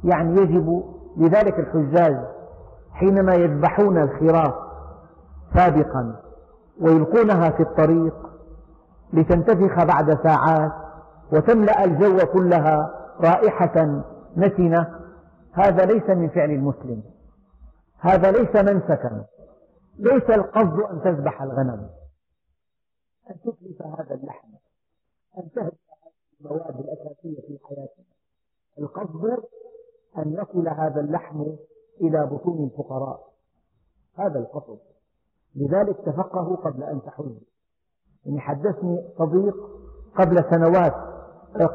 يعني 0.03 0.41
يجب 0.41 0.83
لذلك 1.17 1.59
الحجاج 1.59 2.17
حينما 2.93 3.35
يذبحون 3.35 3.97
الخراف 3.97 4.53
سابقا 5.55 6.15
ويلقونها 6.81 7.49
في 7.49 7.63
الطريق 7.63 8.13
لتنتفخ 9.13 9.83
بعد 9.83 10.23
ساعات 10.23 10.71
وتملأ 11.33 11.83
الجو 11.83 12.17
كلها 12.33 12.99
رائحة 13.19 14.03
نتنة 14.37 14.99
هذا 15.51 15.85
ليس 15.85 16.09
من 16.09 16.29
فعل 16.29 16.49
المسلم. 16.49 17.03
هذا 17.99 18.31
ليس 18.31 18.55
منسكا. 18.55 19.25
ليس 19.99 20.29
القصد 20.29 20.79
أن 20.79 21.01
تذبح 21.03 21.41
الغنم. 21.41 21.89
أن 23.29 23.35
تتلف 23.39 23.81
هذا 23.81 24.15
اللحم. 24.15 24.47
أن 25.37 25.49
هذه 25.57 25.71
المواد 26.41 26.79
الأساسية 26.79 27.41
في 27.41 27.59
حياتنا 27.63 28.05
القصد 28.79 29.43
أن 30.17 30.33
يصل 30.33 30.67
هذا 30.67 31.01
اللحم 31.01 31.41
إلى 32.01 32.25
بطون 32.25 32.63
الفقراء. 32.63 33.33
هذا 34.17 34.39
القصد. 34.39 34.79
لذلك 35.55 35.97
تفقهوا 35.97 36.55
قبل 36.55 36.83
أن 36.83 37.01
تحجوا 37.01 37.52
يعني 38.25 38.39
حدثني 38.39 39.01
صديق 39.17 39.55
قبل 40.17 40.43
سنوات 40.49 40.93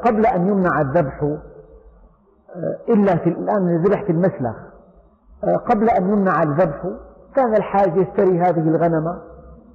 قبل 0.05 0.25
أن 0.25 0.47
يمنع 0.47 0.81
الذبح 0.81 1.37
إلا 2.89 3.15
في 3.15 3.29
الآن 3.29 3.69
الذبح 3.69 4.03
في 4.03 4.11
المسلخ. 4.11 4.55
قبل 5.43 5.89
أن 5.89 6.09
يمنع 6.09 6.43
الذبح 6.43 6.85
كان 7.35 7.55
الحاج 7.55 7.97
يشتري 7.97 8.39
هذه 8.39 8.59
الغنم 8.69 9.19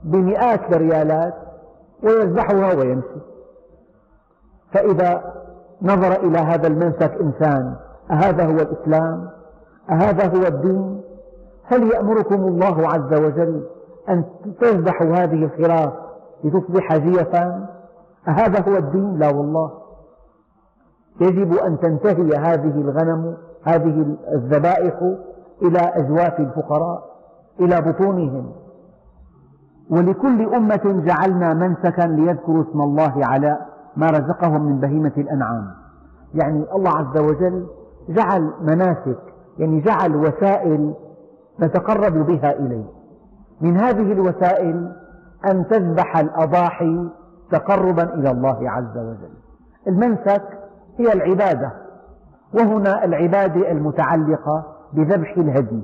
بمئات 0.05 0.77
الريالات 0.77 1.35
ويذبحها 2.03 2.75
ويمشي. 2.75 3.21
فإذا 4.73 5.35
نظر 5.83 6.13
إلى 6.13 6.39
هذا 6.39 6.67
المنسك 6.67 7.13
إنسان 7.21 7.77
أهذا 8.11 8.45
هو 8.45 8.57
الإسلام؟ 8.57 9.29
أهذا 9.91 10.39
هو 10.39 10.47
الدين؟ 10.47 11.01
هل 11.65 11.93
يأمركم 11.93 12.35
الله 12.35 12.89
عز 12.89 13.21
وجل 13.21 13.67
أن 14.09 14.25
تذبحوا 14.61 15.07
هذه 15.07 15.45
الخراف 15.45 15.93
لتصبح 16.45 16.97
جيفا 16.97 17.67
أهذا 18.29 18.73
هو 18.73 18.77
الدين؟ 18.77 19.19
لا 19.19 19.29
والله. 19.29 19.71
يجب 21.21 21.55
أن 21.55 21.79
تنتهي 21.79 22.37
هذه 22.37 22.81
الغنم 22.81 23.37
هذه 23.63 24.17
الذبائح 24.33 24.95
إلى 25.63 25.79
أجواف 25.79 26.41
الفقراء 26.41 27.03
إلى 27.61 27.81
بطونهم. 27.81 28.53
ولكل 29.91 30.55
أمة 30.55 31.03
جعلنا 31.07 31.55
منسكا 31.55 32.03
ليذكروا 32.03 32.63
اسم 32.63 32.81
الله 32.81 33.13
على 33.17 33.59
ما 33.97 34.07
رزقهم 34.07 34.63
من 34.63 34.81
بهيمة 34.81 35.13
الأنعام. 35.17 35.71
يعني 36.35 36.65
الله 36.75 36.91
عز 36.91 37.19
وجل 37.19 37.67
جعل 38.09 38.51
مناسك 38.61 39.19
يعني 39.59 39.81
جعل 39.81 40.17
وسائل 40.17 40.95
نتقرب 41.61 42.27
بها 42.27 42.53
إليه. 42.53 42.85
من 43.61 43.77
هذه 43.77 44.13
الوسائل 44.13 44.93
أن 45.51 45.67
تذبح 45.69 46.17
الأضاحي 46.17 47.09
تقربا 47.51 48.15
إلى 48.15 48.31
الله 48.31 48.71
عز 48.71 48.99
وجل. 48.99 49.35
المنسك 49.89 50.43
هي 50.99 51.13
العبادة 51.13 51.73
وهنا 52.55 53.05
العبادة 53.05 53.71
المتعلقة 53.71 54.65
بذبح 54.93 55.37
الهدي. 55.37 55.83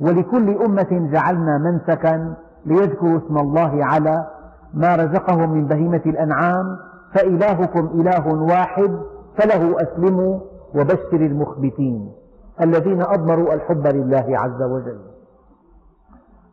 ولكل 0.00 0.64
أمة 0.64 1.08
جعلنا 1.12 1.58
منسكا 1.58 2.34
ليذكروا 2.66 3.18
اسم 3.18 3.38
الله 3.38 3.84
على 3.84 4.26
ما 4.74 4.96
رزقهم 4.96 5.50
من 5.50 5.66
بهيمة 5.66 6.02
الأنعام 6.06 6.76
فإلهكم 7.14 7.86
إله 7.86 8.28
واحد 8.28 8.98
فله 9.38 9.82
أسلموا 9.82 10.40
وبشر 10.74 11.16
المخبتين 11.16 12.12
الذين 12.60 13.02
أضمروا 13.02 13.54
الحب 13.54 13.86
لله 13.86 14.26
عز 14.28 14.62
وجل. 14.62 15.00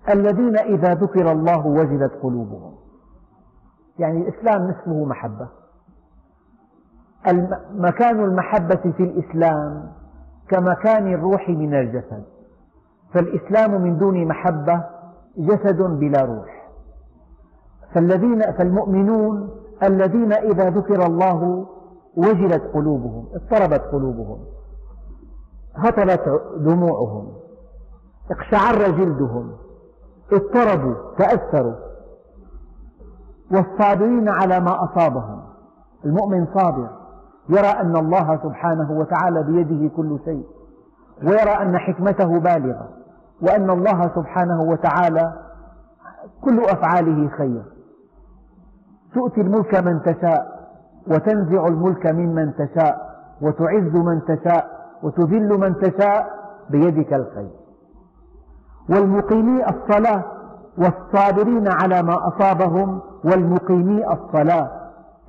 الذين 0.10 0.58
إذا 0.58 0.94
ذكر 0.94 1.32
الله 1.32 1.68
وجلت 1.68 2.12
قلوبهم. 2.24 2.74
يعني 4.00 4.28
الإسلام 4.28 4.68
نسمه 4.68 5.06
محبة. 5.06 5.48
مكان 7.72 8.24
المحبة 8.24 8.92
في 8.98 9.04
الإسلام 9.04 9.92
كمكان 10.50 11.14
الروح 11.14 11.50
من 11.50 11.74
الجسد. 11.74 12.24
فالإسلام 13.14 13.82
من 13.82 13.98
دون 13.98 14.28
محبة 14.28 14.84
جسد 15.38 15.82
بلا 15.82 16.22
روح. 16.22 16.70
فالذين 17.94 18.42
فالمؤمنون 18.42 19.50
الذين 19.84 20.34
إذا 20.34 20.70
ذكر 20.70 21.06
الله 21.06 21.68
وجلت 22.18 22.64
قلوبهم 22.74 23.26
اضطربت 23.34 23.82
قلوبهم 23.82 24.40
هطلت 25.76 26.42
دموعهم 26.58 27.34
اقشعر 28.32 28.92
جلدهم 28.92 29.52
اضطربوا 30.34 30.96
تأثروا. 31.18 31.76
والصابرين 33.52 34.30
على 34.30 34.60
ما 34.60 34.84
أصابهم. 34.84 35.42
المؤمن 36.06 36.46
صابر 36.54 36.90
يرى 37.50 37.68
أن 37.68 37.96
الله 37.96 38.40
سبحانه 38.44 38.92
وتعالى 38.92 39.44
بيده 39.44 39.96
كل 39.96 40.20
شيء 40.26 40.46
ويرى 41.24 41.52
أن 41.62 41.78
حكمته 41.78 42.40
بالغة 42.40 42.90
وأن 43.42 43.70
الله 43.70 44.12
سبحانه 44.16 44.62
وتعالى 44.62 45.34
كل 46.42 46.64
أفعاله 46.64 47.30
خير. 47.30 47.64
تؤتي 49.14 49.42
الملك 49.42 49.76
من 49.76 50.02
تشاء 50.02 50.68
وتنزع 51.08 51.68
الملك 51.68 52.08
ممن 52.08 52.54
تشاء 52.54 53.18
وتعز 53.42 53.96
من 53.96 54.22
تشاء 54.26 54.68
وتذل 55.04 55.58
من 55.60 55.76
تشاء 55.76 56.28
بيدك 56.70 57.14
الخير. 57.14 57.52
والمقيمي 58.90 59.64
الصلاة 59.66 60.24
والصابرين 60.78 61.68
على 61.68 62.04
ما 62.04 62.28
أصابهم 62.28 63.00
والمقيمي 63.24 64.06
الصلاة. 64.12 64.72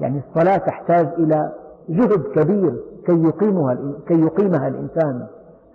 يعني 0.00 0.22
الصلاة 0.28 0.56
تحتاج 0.56 1.08
إلى 1.18 1.52
جهد 1.88 2.22
كبير 2.34 2.76
كي 3.06 3.22
يقيمها, 3.22 3.76
كي 4.08 4.20
يقيمها 4.20 4.68
الإنسان. 4.68 5.26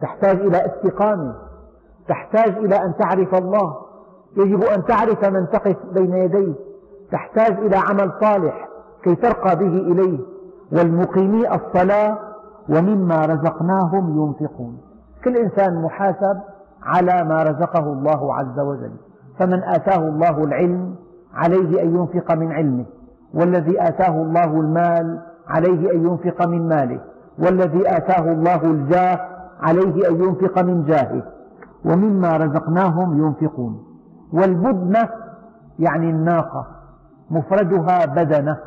تحتاج 0.01 0.39
إلى 0.39 0.65
استقامة. 0.65 1.35
تحتاج 2.07 2.57
إلى 2.57 2.75
أن 2.75 2.93
تعرف 2.99 3.35
الله. 3.35 3.75
يجب 4.37 4.63
أن 4.63 4.85
تعرف 4.85 5.25
من 5.25 5.49
تقف 5.49 5.77
بين 5.93 6.13
يديه. 6.13 6.53
تحتاج 7.11 7.57
إلى 7.57 7.77
عمل 7.77 8.11
صالح 8.21 8.67
كي 9.03 9.15
ترقى 9.15 9.55
به 9.55 9.77
إليه. 9.77 10.19
والمقيمي 10.71 11.55
الصلاة 11.55 12.17
ومما 12.69 13.25
رزقناهم 13.25 14.09
ينفقون. 14.17 14.77
كل 15.23 15.37
إنسان 15.37 15.81
محاسب 15.81 16.39
على 16.85 17.23
ما 17.23 17.43
رزقه 17.43 17.93
الله 17.93 18.35
عز 18.35 18.59
وجل. 18.59 18.91
فمن 19.39 19.63
آتاه 19.63 20.07
الله 20.07 20.43
العلم 20.43 20.95
عليه 21.33 21.83
أن 21.83 21.95
ينفق 21.95 22.35
من 22.35 22.51
علمه 22.51 22.85
والذي 23.33 23.87
آتاه 23.87 24.21
الله 24.21 24.59
المال 24.59 25.19
عليه 25.47 25.91
أن 25.91 26.07
ينفق 26.07 26.45
من 26.47 26.67
ماله 26.67 26.99
والذي 27.39 27.97
آتاه 27.97 28.31
الله 28.31 28.63
الجاه 28.63 29.19
عليه 29.61 30.09
أن 30.09 30.23
ينفق 30.23 30.61
من 30.61 30.85
جاهه. 30.85 31.23
ومما 31.85 32.37
رزقناهم 32.37 33.25
ينفقون. 33.25 33.83
والبدنة 34.33 35.09
يعني 35.79 36.09
الناقة 36.09 36.67
مفردها 37.31 38.05
بدنة 38.05 38.57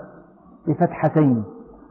بفتحتين. 0.67 1.45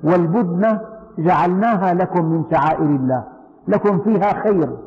والبدنة 0.04 0.82
جعلناها 1.18 1.94
لكم 1.94 2.26
من 2.26 2.44
شعائر 2.52 2.86
الله 2.86 3.24
لكم 3.68 4.00
فيها 4.00 4.44
خير. 4.44 4.78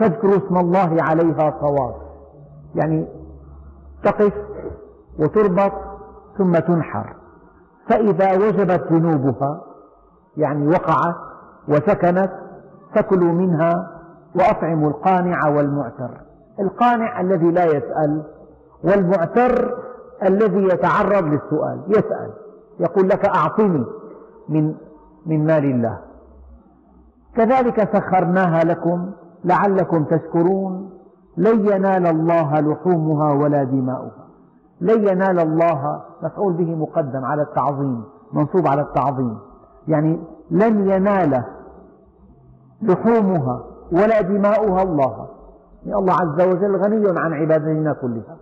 فاذكروا 0.00 0.36
اسم 0.36 0.56
الله 0.56 0.96
عليها 1.02 1.54
صواب. 1.60 1.94
يعني 2.74 3.08
تقف 4.04 4.32
وتربط 5.18 5.72
ثم 6.38 6.52
تنحر. 6.52 7.16
فإذا 7.88 8.32
وجبت 8.32 8.92
ذنوبها 8.92 9.60
يعني 10.36 10.66
وقعت 10.66 11.16
وسكنت 11.68 12.30
فكلوا 12.94 13.32
منها 13.32 13.90
وأطعموا 14.34 14.90
القانع 14.90 15.48
والمعتر. 15.48 16.10
القانع 16.60 17.20
الذي 17.20 17.50
لا 17.50 17.64
يسأل 17.64 18.22
والمعتر 18.84 19.78
الذي 20.22 20.64
يتعرض 20.64 21.24
للسؤال. 21.24 21.80
يسأل. 21.88 22.30
يقول 22.80 23.08
لك 23.08 23.26
أعطني 23.26 23.84
من 24.48 24.74
من 25.26 25.46
مال 25.46 25.64
الله. 25.64 25.98
كذلك 27.36 27.96
سخرناها 27.96 28.64
لكم 28.64 29.12
لعلكم 29.44 30.04
تشكرون 30.04 30.90
لن 31.36 31.66
ينال 31.66 32.06
الله 32.06 32.60
لحومها 32.60 33.32
ولا 33.32 33.64
دماؤها. 33.64 34.26
لن 34.80 35.08
ينال 35.08 35.40
الله 35.40 36.02
مفعول 36.22 36.52
به 36.52 36.74
مقدم 36.74 37.24
على 37.24 37.42
التعظيم 37.42 38.02
منصوب 38.32 38.66
على 38.66 38.82
التعظيم. 38.82 39.38
يعني 39.88 40.20
لن 40.50 40.90
ينال 40.90 41.44
لحومها 42.82 43.64
ولا 43.92 44.20
دماؤها 44.20 44.82
الله. 44.82 45.28
يعني 45.86 45.98
الله 45.98 46.12
عز 46.12 46.48
وجل 46.48 46.76
غني 46.76 47.20
عن 47.20 47.32
عبادتنا 47.32 47.92
كلها. 47.92 48.36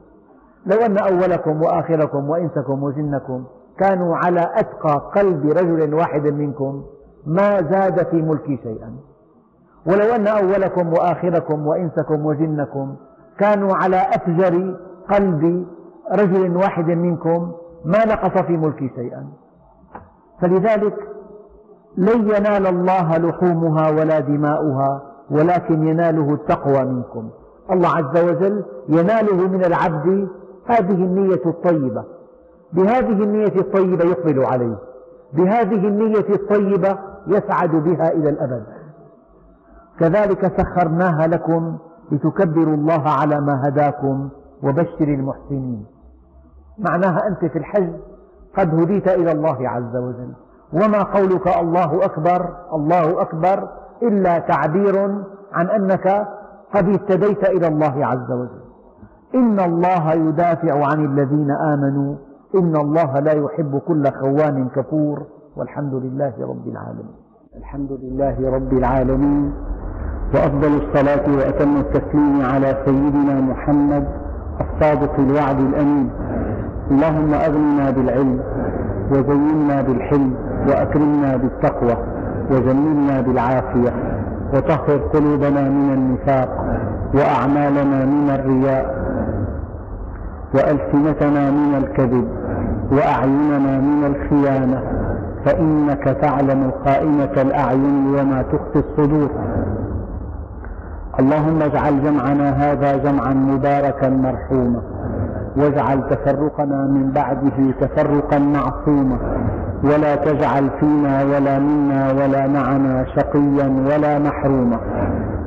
لو 0.67 0.77
أن 0.87 0.99
أولكم 0.99 1.63
وآخركم 1.63 2.31
وإنسكم 2.31 2.83
وجنكم 2.83 3.45
كانوا 3.79 4.17
على 4.17 4.51
أتقى 4.55 5.11
قلب 5.15 5.47
رجل 5.47 5.95
واحد 5.95 6.27
منكم 6.27 6.83
ما 7.27 7.63
زاد 7.63 8.07
في 8.07 8.23
ملكي 8.23 8.57
شيئا. 8.63 8.93
ولو 9.89 10.15
أن 10.15 10.27
أولكم 10.27 10.93
وآخركم 10.93 11.67
وإنسكم 11.67 12.27
وجنكم 12.27 12.97
كانوا 13.39 13.75
على 13.75 13.97
أفجر 13.97 14.77
قلب 15.11 15.67
رجل 16.13 16.57
واحد 16.57 16.87
منكم 16.87 17.53
ما 17.85 18.05
نقص 18.05 18.43
في 18.43 18.57
ملكي 18.57 18.91
شيئا. 18.97 19.27
فلذلك 20.41 21.09
لن 21.97 22.29
ينال 22.29 22.67
الله 22.67 23.19
لحومها 23.19 23.91
ولا 23.91 24.21
دماؤها 24.21 25.03
ولكن 25.31 25.89
يناله 25.89 26.35
التقوى 26.35 26.85
منكم. 26.85 27.31
الله 27.71 27.89
عز 27.89 28.25
وجل 28.25 28.65
يناله 28.89 29.49
من 29.49 29.65
العبد 29.65 30.29
هذه 30.67 31.05
النية 31.05 31.43
الطيبة. 31.47 32.05
بهذه 32.73 33.23
النية 33.23 33.61
الطيبة 33.61 34.05
يقبل 34.05 34.45
عليه. 34.45 34.79
بهذه 35.33 35.89
النية 35.89 36.35
الطيبة 36.35 36.99
يسعد 37.27 37.71
بها 37.71 38.13
إلى 38.13 38.29
الأبد. 38.29 38.78
كذلك 40.01 40.61
سخرناها 40.61 41.27
لكم 41.27 41.79
لتكبروا 42.13 42.75
الله 42.75 43.09
على 43.09 43.41
ما 43.41 43.69
هداكم 43.69 44.29
وبشر 44.63 45.09
المحسنين. 45.09 45.87
معناها 46.79 47.27
أنت 47.29 47.45
في 47.53 47.59
الحج 47.59 47.93
قد 48.57 48.75
هديت 48.75 49.09
إلى 49.09 49.33
الله 49.33 49.69
عز 49.69 49.97
وجل. 49.97 50.33
وما 50.73 51.03
قولك 51.03 51.59
الله 51.61 52.05
أكبر 52.05 52.49
الله 52.73 53.23
أكبر 53.23 53.69
إلا 54.03 54.39
تعبير 54.39 55.25
عن 55.53 55.67
أنك 55.67 56.29
قد 56.75 56.89
اهتديت 56.89 57.45
إلى 57.45 57.67
الله 57.69 58.07
عز 58.07 58.33
وجل. 58.33 58.61
إن 59.35 59.61
الله 59.61 60.13
يدافع 60.13 60.87
عن 60.87 61.05
الذين 61.05 61.51
آمنوا 61.51 62.17
إن 62.55 62.77
الله 62.77 63.21
لا 63.21 63.33
يحب 63.33 63.79
كل 63.79 64.11
خوان 64.11 64.69
كفور 64.69 65.27
والحمد 65.57 65.95
لله 65.95 66.35
رب 66.41 66.69
العالمين. 66.69 67.15
الحمد 67.57 67.93
لله 67.93 68.51
رب 68.55 68.73
العالمين. 68.73 69.53
وأفضل 70.35 70.81
الصلاة 70.83 71.37
وأتم 71.37 71.77
التسليم 71.77 72.43
على 72.43 72.77
سيدنا 72.85 73.41
محمد 73.41 74.05
الصادق 74.61 75.13
الوعد 75.19 75.61
الأمين. 75.61 76.11
اللهم 76.91 77.35
أغننا 77.35 77.91
بالعلم 77.91 78.41
وزينا 79.11 79.83
بالحلم 79.83 80.35
وأكرمنا 80.69 81.37
بالتقوى 81.37 81.97
وجملنا 82.51 83.21
بالعافية 83.21 83.93
وطهر 84.55 84.97
قلوبنا 85.13 85.63
من 85.69 85.93
النفاق 85.95 86.49
وأعمالنا 87.15 88.05
من 88.05 88.31
الرياء 88.31 88.99
وألسنتنا 90.55 91.51
من 91.51 91.75
الكذب 91.85 92.29
وأعيننا 92.93 93.81
من 93.81 94.05
الخيانة 94.15 94.83
فإنك 95.45 96.05
تعلم 96.23 96.71
خائنة 96.87 97.43
الأعين 97.43 98.07
وما 98.15 98.43
تخفي 98.43 98.85
الصدور. 98.89 99.29
اللهم 101.21 101.63
اجعل 101.63 102.03
جمعنا 102.05 102.51
هذا 102.51 102.97
جمعا 102.97 103.35
مباركا 103.35 104.09
مرحوما. 104.09 104.81
واجعل 105.57 106.09
تفرقنا 106.11 106.87
من 106.87 107.11
بعده 107.11 107.59
تفرقا 107.81 108.39
معصوما. 108.39 109.19
ولا 109.85 110.15
تجعل 110.15 110.71
فينا 110.81 111.25
ولا 111.25 111.59
منا 111.59 112.13
ولا 112.13 112.47
معنا 112.47 113.05
شقيا 113.17 113.69
ولا 113.89 114.19
محروما. 114.19 114.79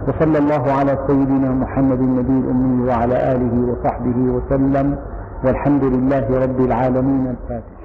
وصلى 0.07 0.37
الله 0.37 0.71
على 0.71 0.97
سيدنا 1.07 1.51
محمد 1.51 1.99
النبي 1.99 2.47
الأمي 2.47 2.89
وعلى 2.89 3.31
آله 3.31 3.71
وصحبه 3.71 4.17
وسلم. 4.17 4.97
والحمد 5.45 5.83
لله 5.83 6.25
رب 6.43 6.59
العالمين. 6.59 7.27
الفاتح. 7.27 7.80